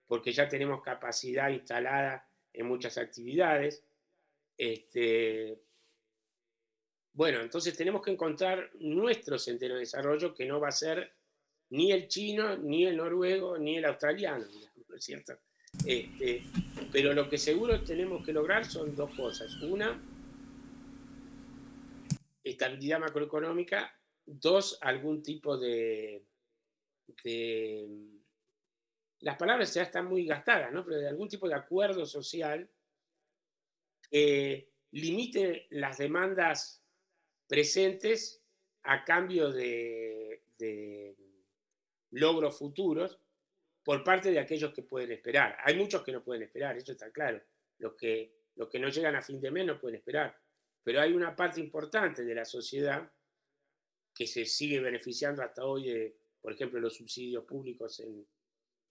[0.08, 3.84] porque ya tenemos capacidad instalada en muchas actividades.
[4.58, 5.62] Este,
[7.14, 11.14] bueno, entonces tenemos que encontrar nuestro sendero de desarrollo que no va a ser
[11.70, 14.46] ni el chino, ni el noruego, ni el australiano,
[14.88, 15.38] ¿no es cierto?
[15.86, 16.44] Este,
[16.92, 19.54] pero lo que seguro tenemos que lograr son dos cosas.
[19.62, 20.02] Una,
[22.44, 23.94] estabilidad macroeconómica.
[24.26, 26.24] Dos, algún tipo de,
[29.20, 30.86] las palabras ya están muy gastadas, ¿no?
[30.86, 32.70] Pero de algún tipo de acuerdo social
[34.10, 36.84] que limite las demandas
[37.48, 38.42] presentes
[38.84, 41.16] a cambio de, de
[42.12, 43.20] logros futuros
[43.84, 45.58] por parte de aquellos que pueden esperar.
[45.64, 47.42] Hay muchos que no pueden esperar, eso está claro.
[47.80, 50.40] Los que, los que no llegan a fin de mes no pueden esperar.
[50.84, 53.12] Pero hay una parte importante de la sociedad
[54.14, 58.26] que se sigue beneficiando hasta hoy de, por ejemplo, los subsidios públicos en,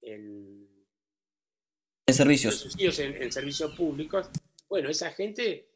[0.03, 0.68] en,
[2.07, 2.57] servicios.
[2.57, 4.28] subsidios en, servicios públicos.
[4.68, 5.68] Bueno, esa gente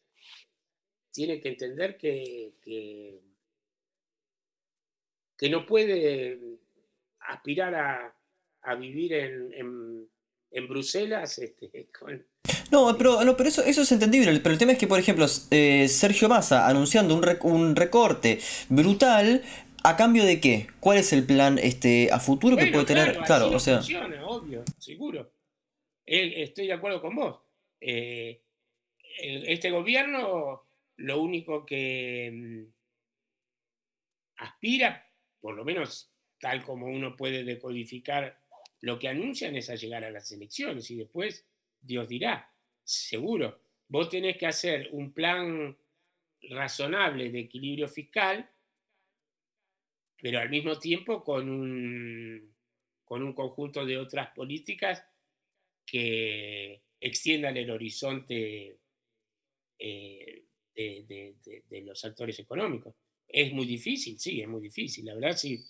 [1.11, 3.21] tiene que entender que, que,
[5.37, 6.59] que no puede
[7.21, 8.17] aspirar a,
[8.63, 10.09] a vivir en,
[10.51, 11.71] en, Bruselas este,
[12.71, 14.41] No, pero, no, pero eso, eso es entendible.
[14.41, 19.43] Pero el tema es que, por ejemplo, eh, Sergio Massa anunciando un, un recorte brutal,
[19.85, 20.69] ¿a cambio de qué?
[20.81, 23.19] ¿Cuál es el plan este, a futuro que puede tener?
[23.19, 23.79] Claro, o sea.
[23.79, 25.33] Funciona, obvio, seguro.
[26.05, 27.41] estoy de acuerdo con vos.
[27.81, 28.41] Eh,
[29.19, 30.63] este gobierno
[30.97, 32.73] lo único que mm,
[34.37, 35.09] aspira,
[35.41, 38.41] por lo menos tal como uno puede decodificar
[38.81, 41.47] lo que anuncian es a llegar a las elecciones y después
[41.81, 42.53] Dios dirá,
[42.85, 43.61] seguro.
[43.89, 45.77] Vos tenés que hacer un plan
[46.51, 48.49] razonable de equilibrio fiscal,
[50.23, 52.55] pero al mismo tiempo con un,
[53.05, 55.05] con un conjunto de otras políticas
[55.85, 58.79] que extiendan el horizonte
[59.81, 60.45] eh,
[60.75, 62.95] de, los actores económicos.
[63.27, 65.05] Es muy difícil, sí, es muy difícil.
[65.05, 65.61] La verdad, si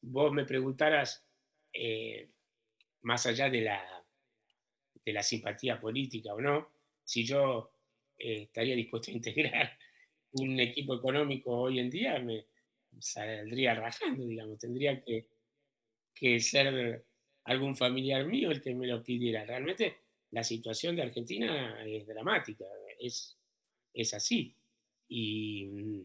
[0.00, 1.22] vos me preguntaras
[1.70, 2.30] eh,
[3.02, 4.04] más allá de la,
[5.04, 6.70] de la simpatía política o no,
[7.04, 7.72] si yo
[8.16, 9.78] eh, estaría dispuesto a integrar
[10.32, 12.46] un equipo económico hoy en día, me
[13.00, 15.26] saldría rajando, digamos, tendría que,
[16.14, 17.04] que ser
[17.44, 19.44] algún familiar mío el que me lo pidiera.
[19.44, 19.98] Realmente
[20.30, 22.64] la situación de Argentina es dramática,
[22.98, 23.36] es,
[23.94, 24.54] es así.
[25.08, 26.02] Y mm,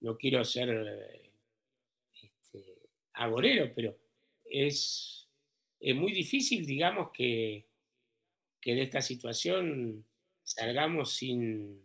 [0.00, 0.68] no quiero ser
[2.12, 2.64] este,
[3.12, 3.96] agorero, pero
[4.44, 5.20] es
[5.80, 7.66] es muy difícil, digamos, que,
[8.60, 10.04] que de esta situación
[10.44, 11.82] salgamos sin,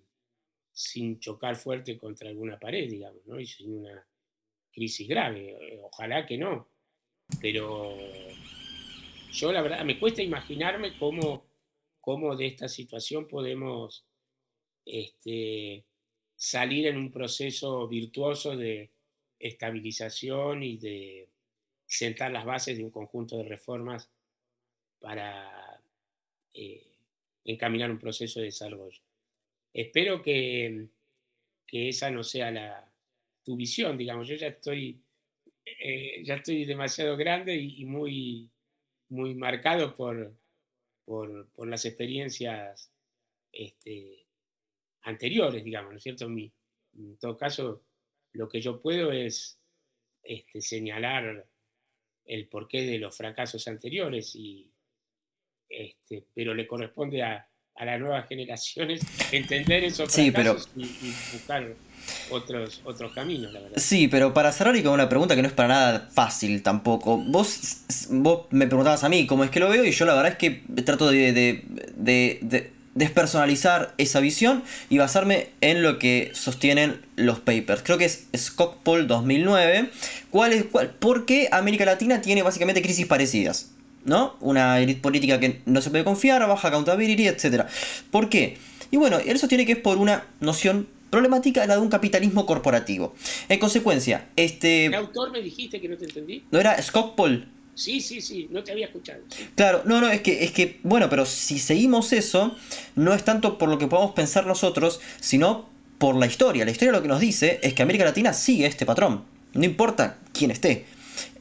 [0.76, 3.40] sin chocar fuerte contra alguna pared, digamos, ¿no?
[3.40, 4.06] y sin una
[4.74, 5.52] crisis grave.
[5.52, 6.68] Eh, ojalá que no.
[7.40, 7.96] Pero
[9.32, 11.46] yo la verdad me cuesta imaginarme cómo,
[12.02, 14.06] cómo de esta situación podemos
[14.86, 15.86] este,
[16.36, 18.92] salir en un proceso virtuoso de
[19.40, 21.30] estabilización y de
[21.88, 24.10] sentar las bases de un conjunto de reformas
[25.00, 25.82] para
[26.54, 26.86] eh,
[27.46, 29.05] encaminar un proceso de desarrollo.
[29.76, 30.88] Espero que,
[31.68, 32.90] que esa no sea la,
[33.44, 34.26] tu visión, digamos.
[34.26, 35.04] Yo ya estoy,
[35.66, 38.50] eh, ya estoy demasiado grande y, muy,
[39.10, 40.34] muy marcado por,
[41.04, 42.90] por, las experiencias
[43.52, 44.26] este,
[45.02, 46.26] anteriores, digamos, ¿no es cierto?
[46.28, 47.84] en todo caso,
[48.32, 49.60] lo que yo puedo es
[50.24, 51.46] este, señalar
[52.24, 54.72] el porqué de los fracasos anteriores, y,
[55.68, 59.02] este, pero le corresponde a, a las nuevas generaciones
[59.32, 60.88] entender esos fracasos y,
[61.34, 61.74] buscar
[62.30, 63.78] otros, otros caminos, la verdad.
[63.78, 67.18] Sí, pero para cerrar y con una pregunta que no es para nada fácil tampoco.
[67.18, 70.34] Vos, vos me preguntabas a mí cómo es que lo veo y yo la verdad
[70.34, 77.40] es que trato de, de, despersonalizar esa visión y basarme en lo que sostienen los
[77.40, 77.82] papers.
[77.84, 79.90] Creo que es Scott Paul 2009.
[80.30, 83.75] ¿Cuál es, cuál, ¿Por qué América Latina tiene básicamente crisis parecidas?
[84.06, 84.38] ¿No?
[84.40, 87.66] Una élite política que no se puede confiar, baja accountability, etc.
[88.12, 88.58] ¿Por qué?
[88.92, 93.16] Y bueno, él sostiene que es por una noción problemática, la de un capitalismo corporativo.
[93.50, 94.90] En consecuencia, este...
[94.90, 96.44] ¿Qué autor me dijiste que no te entendí?
[96.52, 97.48] ¿No era Scott Paul?
[97.74, 99.20] Sí, sí, sí, no te había escuchado.
[99.56, 102.56] Claro, no, no, es que, es que, bueno, pero si seguimos eso,
[102.96, 106.64] no es tanto por lo que podamos pensar nosotros, sino por la historia.
[106.64, 110.20] La historia lo que nos dice es que América Latina sigue este patrón, no importa
[110.32, 110.86] quién esté.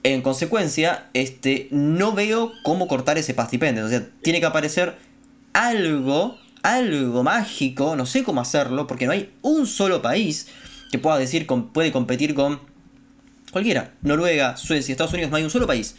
[0.05, 3.87] En consecuencia, este, no veo cómo cortar ese past dependent.
[3.87, 4.95] O sea, tiene que aparecer
[5.53, 10.49] algo algo mágico, no sé cómo hacerlo, porque no hay un solo país
[10.91, 12.59] que pueda decir puede competir con
[13.53, 13.93] cualquiera.
[14.01, 15.95] Noruega, Suecia, Estados Unidos, no hay un solo país.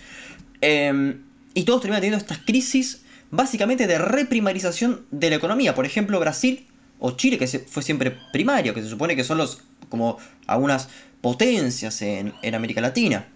[0.62, 1.22] Em,
[1.54, 5.76] y todos terminan teniendo estas crisis básicamente de reprimarización de la economía.
[5.76, 6.66] Por ejemplo, Brasil
[6.98, 10.90] o Chile, que fue siempre primario, que se supone que son los como algunas
[11.26, 13.28] potencias en, en América Latina.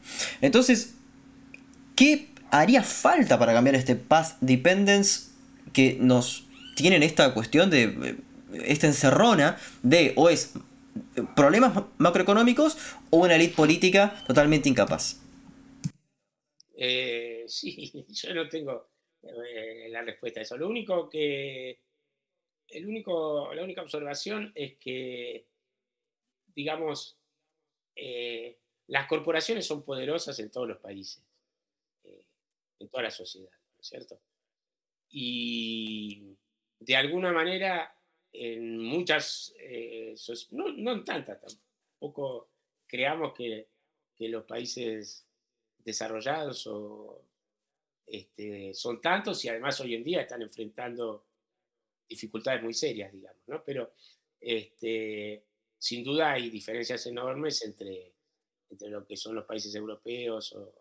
[0.41, 0.93] Entonces,
[1.95, 5.31] ¿qué haría falta para cambiar este path dependence
[5.73, 8.15] que nos tienen esta cuestión de eh,
[8.65, 10.53] esta encerrona de o es
[11.35, 12.77] problemas macroeconómicos
[13.09, 15.19] o una élite política totalmente incapaz.
[16.77, 18.87] Eh, sí, yo no tengo
[19.23, 20.57] eh, la respuesta a eso.
[20.57, 21.79] Lo único que,
[22.67, 25.47] el único, la única observación es que,
[26.53, 27.18] digamos,
[28.87, 31.21] las corporaciones son poderosas en todos los países,
[32.79, 34.19] en toda la sociedad, ¿no es cierto?
[35.11, 36.35] Y
[36.79, 37.93] de alguna manera,
[38.31, 40.15] en muchas, eh,
[40.51, 41.39] no, no, en tantas
[41.99, 42.49] tampoco,
[42.87, 43.67] creamos que,
[44.21, 45.23] los países
[45.77, 46.69] desarrollados
[48.05, 51.23] este, son tantos y además hoy en día están enfrentando
[52.05, 53.63] dificultades muy serias, digamos, ¿no?
[53.63, 53.93] Pero
[54.41, 55.41] este,
[55.79, 58.13] sin duda hay diferencias enormes entre,
[58.69, 60.73] entre lo que son los países europeos o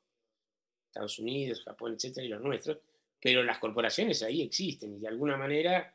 [0.87, 2.79] Estados Unidos, Japón, etcétera, y los nuestros
[3.21, 5.93] pero las corporaciones ahí existen y de alguna manera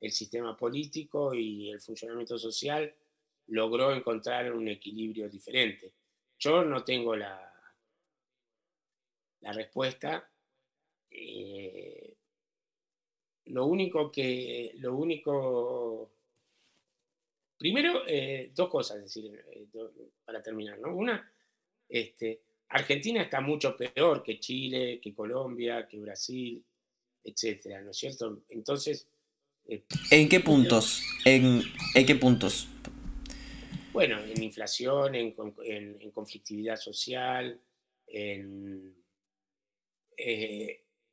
[0.00, 2.94] el sistema político y el funcionamiento social
[3.48, 5.92] logró encontrar un equilibrio diferente.
[6.38, 7.56] Yo no tengo la,
[9.40, 10.28] la respuesta.
[11.10, 12.14] Eh,
[13.46, 16.10] lo único que, lo único,
[17.56, 19.66] primero, eh, dos cosas, decir, eh,
[20.24, 20.94] para terminar, ¿no?
[20.94, 21.30] Una,
[21.88, 26.62] este, Argentina está mucho peor que Chile, que Colombia, que Brasil,
[27.22, 28.42] etcétera, ¿no es cierto?
[28.48, 29.08] Entonces.
[29.66, 31.02] Eh, ¿En qué puntos?
[31.24, 31.62] ¿En,
[31.94, 32.68] qué puntos?
[33.92, 35.32] Bueno, en inflación, en,
[36.12, 37.58] conflictividad social,
[38.06, 38.94] en.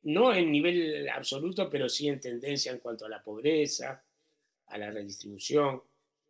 [0.02, 4.04] No en nivel absoluto, pero sí en tendencia en cuanto a la pobreza,
[4.66, 5.82] a la redistribución.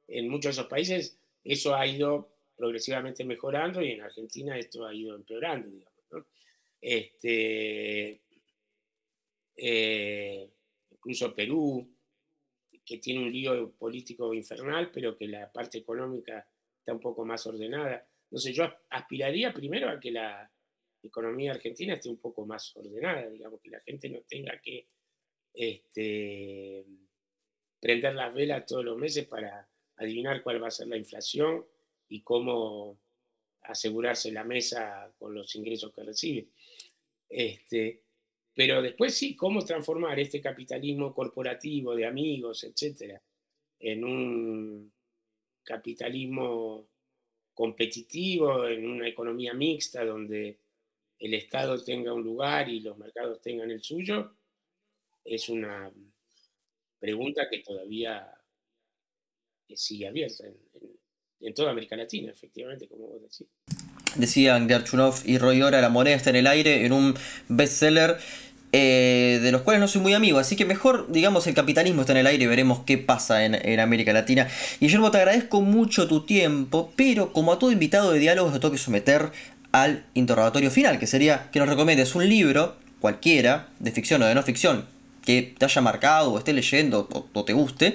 [0.08, 4.94] En muchos de esos países eso ha ido progresivamente mejorando y en Argentina esto ha
[4.94, 5.94] ido empeorando, digamos.
[6.80, 8.20] Este,
[9.56, 10.50] eh,
[10.90, 11.88] incluso Perú,
[12.84, 16.46] que tiene un lío político infernal, pero que la parte económica
[16.78, 18.06] está un poco más ordenada.
[18.24, 20.50] Entonces yo aspiraría primero a que la
[21.02, 24.86] economía argentina esté un poco más ordenada, digamos, que la gente no tenga que
[25.54, 26.84] este,
[27.80, 31.64] prender las velas todos los meses para adivinar cuál va a ser la inflación
[32.08, 32.98] y cómo
[33.62, 36.48] asegurarse la mesa con los ingresos que recibe.
[37.28, 38.02] Este,
[38.54, 43.20] pero después sí, cómo transformar este capitalismo corporativo de amigos, etcétera,
[43.80, 44.92] en un
[45.62, 46.86] capitalismo
[47.54, 50.58] competitivo, en una economía mixta donde
[51.18, 54.36] el Estado tenga un lugar y los mercados tengan el suyo,
[55.24, 55.90] es una
[56.98, 58.33] pregunta que todavía
[59.74, 60.54] sigue abierta en,
[61.40, 63.46] en toda América Latina, efectivamente, como vos decís.
[64.16, 67.14] Decían Gerchunov y Roy Ora, La moneda está en el aire, en un
[67.48, 68.18] bestseller
[68.76, 72.12] eh, de los cuales no soy muy amigo, así que mejor, digamos, el capitalismo está
[72.12, 74.48] en el aire y veremos qué pasa en, América Latina.
[74.80, 78.72] Guillermo, te agradezco mucho tu tiempo, pero como a todo invitado de diálogo te tengo
[78.72, 79.30] que someter
[79.70, 84.34] al interrogatorio final, que sería que nos recomiendes un libro, cualquiera, de ficción o de
[84.34, 84.86] no ficción,
[85.24, 87.94] que te haya marcado o esté leyendo o, te guste.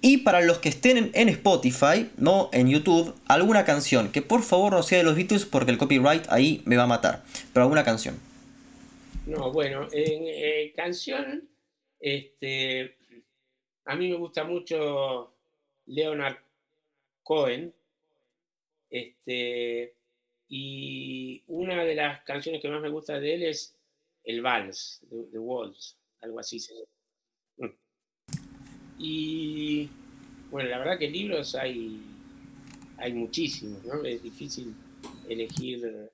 [0.00, 4.72] Y para los que estén en, Spotify, no en YouTube, alguna canción que por favor
[4.72, 7.24] no sea de los Beatles porque el copyright ahí me va a matar.
[7.52, 8.18] Pero alguna canción.
[9.26, 11.48] No, bueno, en eh, canción,
[12.00, 12.96] este,
[13.84, 15.34] a mí me gusta mucho
[15.86, 16.36] Leonard
[17.22, 17.74] Cohen,
[18.88, 19.94] Este,
[20.48, 23.76] y una de las canciones que más me gusta de él es
[24.24, 27.74] El Vals, The, Waltz, algo así se llama.
[28.98, 29.88] Y
[30.50, 32.00] bueno, la verdad que libros hay,
[32.96, 34.04] hay muchísimos, ¿no?
[34.04, 34.74] Es difícil
[35.28, 36.10] elegir,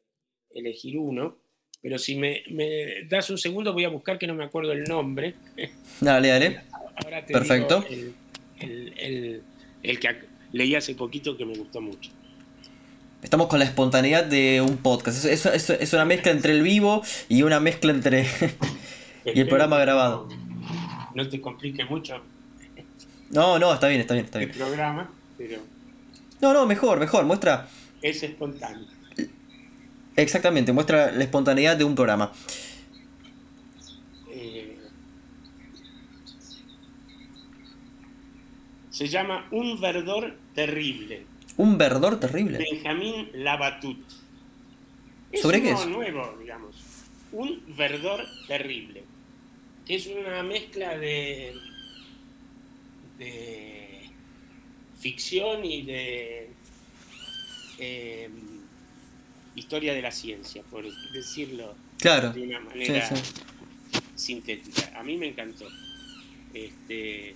[0.50, 1.38] elegir uno.
[1.80, 2.42] Pero si me,
[3.08, 5.34] das un segundo, voy a buscar que no me acuerdo el nombre.
[6.00, 6.60] Dale, dale.
[7.26, 7.84] Perfecto.
[8.60, 9.42] el,
[9.82, 10.08] el que
[10.52, 12.10] leí hace poquito que me gustó mucho.
[13.24, 15.24] Estamos con la espontaneidad de un podcast.
[15.24, 18.26] Es, es, una mezcla entre el vivo y una mezcla entre.
[19.24, 20.28] Y el programa grabado.
[21.14, 22.20] No te complique mucho.
[23.30, 24.50] No, no, está bien, está bien, está bien.
[24.50, 25.58] El programa, pero.
[26.40, 27.24] No, no, mejor, mejor.
[27.24, 27.68] Muestra.
[28.02, 28.86] Es espontáneo.
[30.16, 32.30] Exactamente, muestra la espontaneidad de un programa.
[34.30, 34.78] Eh,
[38.90, 41.26] se llama Un verdor terrible.
[41.56, 42.58] Un verdor terrible.
[42.58, 43.98] Benjamín Labatut.
[45.34, 45.86] ¿Sobre qué es?
[45.86, 46.76] nuevo, digamos.
[47.32, 49.03] Un verdor terrible.
[49.86, 51.54] Que es una mezcla de,
[53.18, 54.00] de
[54.98, 56.48] ficción y de
[57.78, 58.32] em,
[59.54, 62.32] historia de la ciencia, por decirlo claro.
[62.32, 63.10] de una manera
[64.14, 64.98] sintética.
[64.98, 65.68] A mí me encantó.
[66.54, 67.34] Este,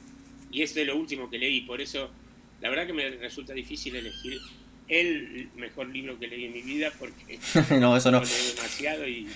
[0.50, 2.10] y es de lo último que leí, por eso
[2.60, 4.40] la verdad que me resulta difícil elegir
[4.88, 7.38] el mejor libro que leí en mi vida porque
[7.78, 8.20] no, eso no.
[8.20, 9.28] demasiado y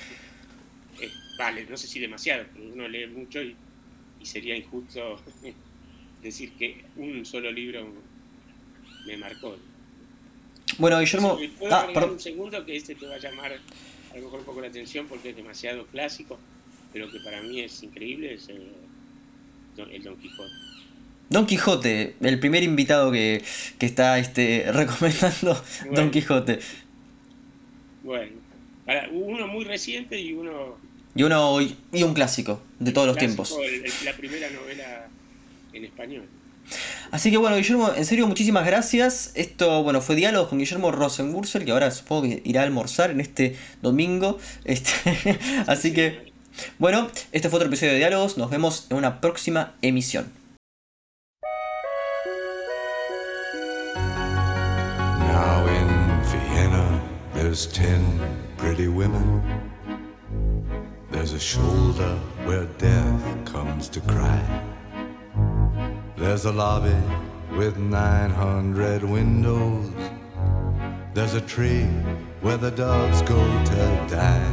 [1.39, 3.57] vale, no sé si demasiado, pero uno lee mucho y,
[4.23, 5.21] sería injusto
[6.23, 7.93] decir que un solo libro
[9.05, 9.57] me marcó.
[10.79, 14.41] Bueno, Guillermo, ¿puedo ah, un segundo que este te va a llamar a lo mejor
[14.41, 16.39] un poco la atención porque es demasiado clásico,
[16.93, 20.53] pero que para mí es increíble, es el Don Quijote.
[21.31, 23.43] Don Quijote, el primer invitado que,
[23.81, 25.61] está este, recomendando
[25.91, 26.59] Don Quijote.
[28.03, 28.33] Bueno,
[29.13, 30.77] uno muy reciente y uno...
[31.15, 33.55] Y uno y un clásico de todos los tiempos.
[34.05, 35.09] la primera novela
[35.73, 36.25] en español.
[37.11, 39.33] Así que bueno, Guillermo, en serio, muchísimas gracias.
[39.35, 43.21] Esto, bueno, fue diálogo con Guillermo Rosenwurzel, que ahora supongo que irá a almorzar en
[43.21, 44.39] este domingo.
[44.65, 46.33] Este, así que,
[46.79, 48.39] bueno, este fue otro episodio de Diálogos.
[48.39, 50.43] Nos vemos en una próxima emisión.
[57.53, 58.01] There's ten
[58.57, 59.72] pretty women.
[61.13, 64.43] There's a shoulder where death comes to cry.
[66.17, 66.97] There's a lobby
[67.55, 69.93] with 900 windows.
[71.13, 71.85] There's a tree
[72.41, 74.53] where the doves go to die.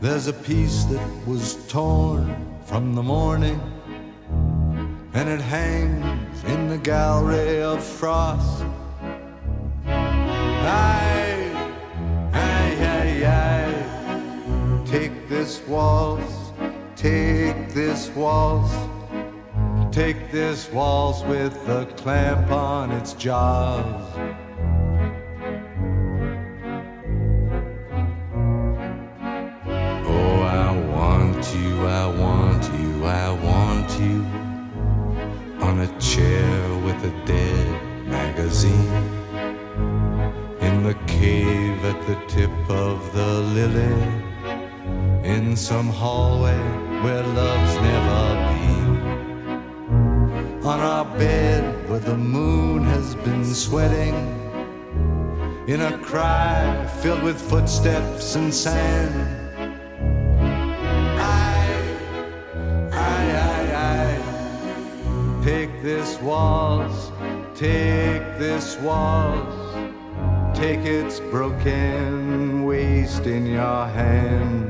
[0.00, 2.34] There's a piece that was torn
[2.64, 3.60] from the morning,
[5.14, 8.64] and it hangs in the gallery of frost.
[9.86, 11.52] Aye,
[12.32, 13.59] aye, aye, aye.
[14.90, 16.50] Take this waltz,
[16.96, 18.74] take this waltz,
[19.92, 23.84] take this waltz with a clamp on its jaws.
[30.08, 34.26] Oh, I want you, I want you, I want you
[35.64, 39.04] on a chair with a dead magazine
[40.60, 44.29] in the cave at the tip of the lily,
[45.24, 46.58] in some hallway
[47.02, 49.00] where love's never been.
[50.64, 54.14] On our bed where the moon has been sweating,
[55.66, 59.14] in a cry filled with footsteps and sand.
[61.18, 61.66] I,
[62.92, 67.10] I, I, I, take this waltz,
[67.54, 69.60] take this waltz
[70.60, 74.69] take its broken waste in your hand.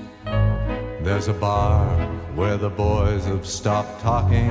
[1.11, 1.85] There's a bar
[2.35, 4.49] where the boys have stopped talking.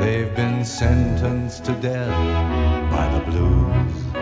[0.00, 4.14] They've been sentenced to death by the blues.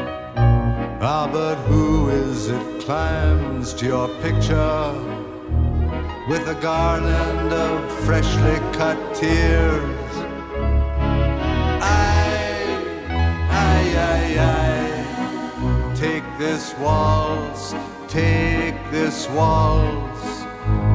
[1.00, 4.92] Ah, but who is it climbs to your picture
[6.28, 10.10] with a garland of freshly cut tears?
[11.80, 12.66] Aye,
[13.62, 15.94] aye, aye, aye.
[15.94, 17.72] Take this waltz,
[18.08, 20.13] take this waltz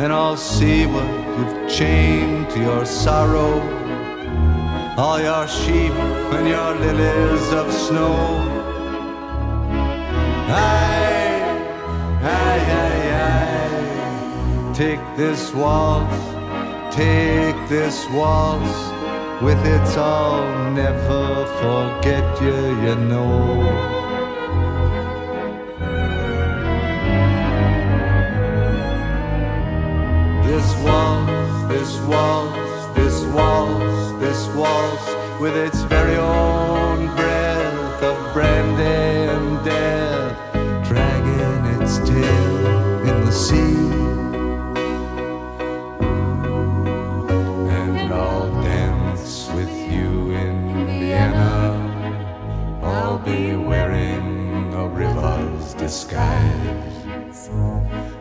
[0.00, 3.60] And I'll see what you've chained to your sorrow,
[4.96, 5.92] all your sheep
[6.36, 8.14] and your lilies of snow.
[10.48, 11.42] Aye,
[12.22, 14.72] aye, aye, aye.
[14.72, 16.16] Take this waltz,
[16.94, 18.98] take this waltz.
[19.42, 23.97] With its I'll never forget you, you know.
[35.40, 40.36] With its very own breath of brandy and death,
[40.88, 42.66] dragging its tail
[43.06, 43.76] in the sea.
[47.70, 52.80] And I'll dance with you in Vienna.
[52.82, 57.48] I'll be wearing a river's disguise.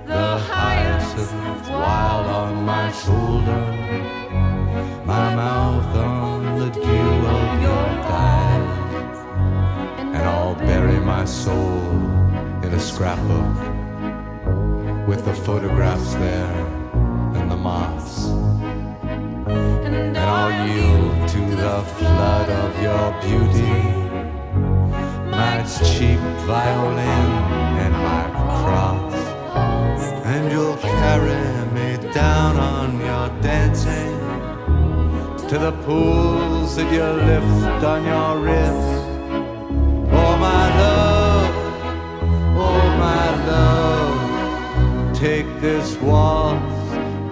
[0.05, 4.16] The hyacinth while on my shoulder,
[11.27, 11.81] soul
[12.63, 13.57] in a scrapbook
[15.07, 16.55] with the photographs there
[17.35, 18.27] and the moths.
[19.85, 23.79] And I'll yield to the flood of your beauty,
[25.31, 27.29] my cheap violin
[27.83, 28.23] and my
[28.61, 29.13] cross.
[30.25, 31.43] And you'll carry
[31.73, 34.17] me down on your dancing
[35.49, 38.96] to the pools that you lift on your wrist.
[43.07, 46.87] My love, take this waltz,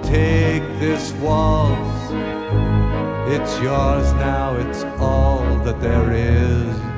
[0.07, 1.99] take this waltz.
[3.35, 6.94] It's yours now, it's all that there is.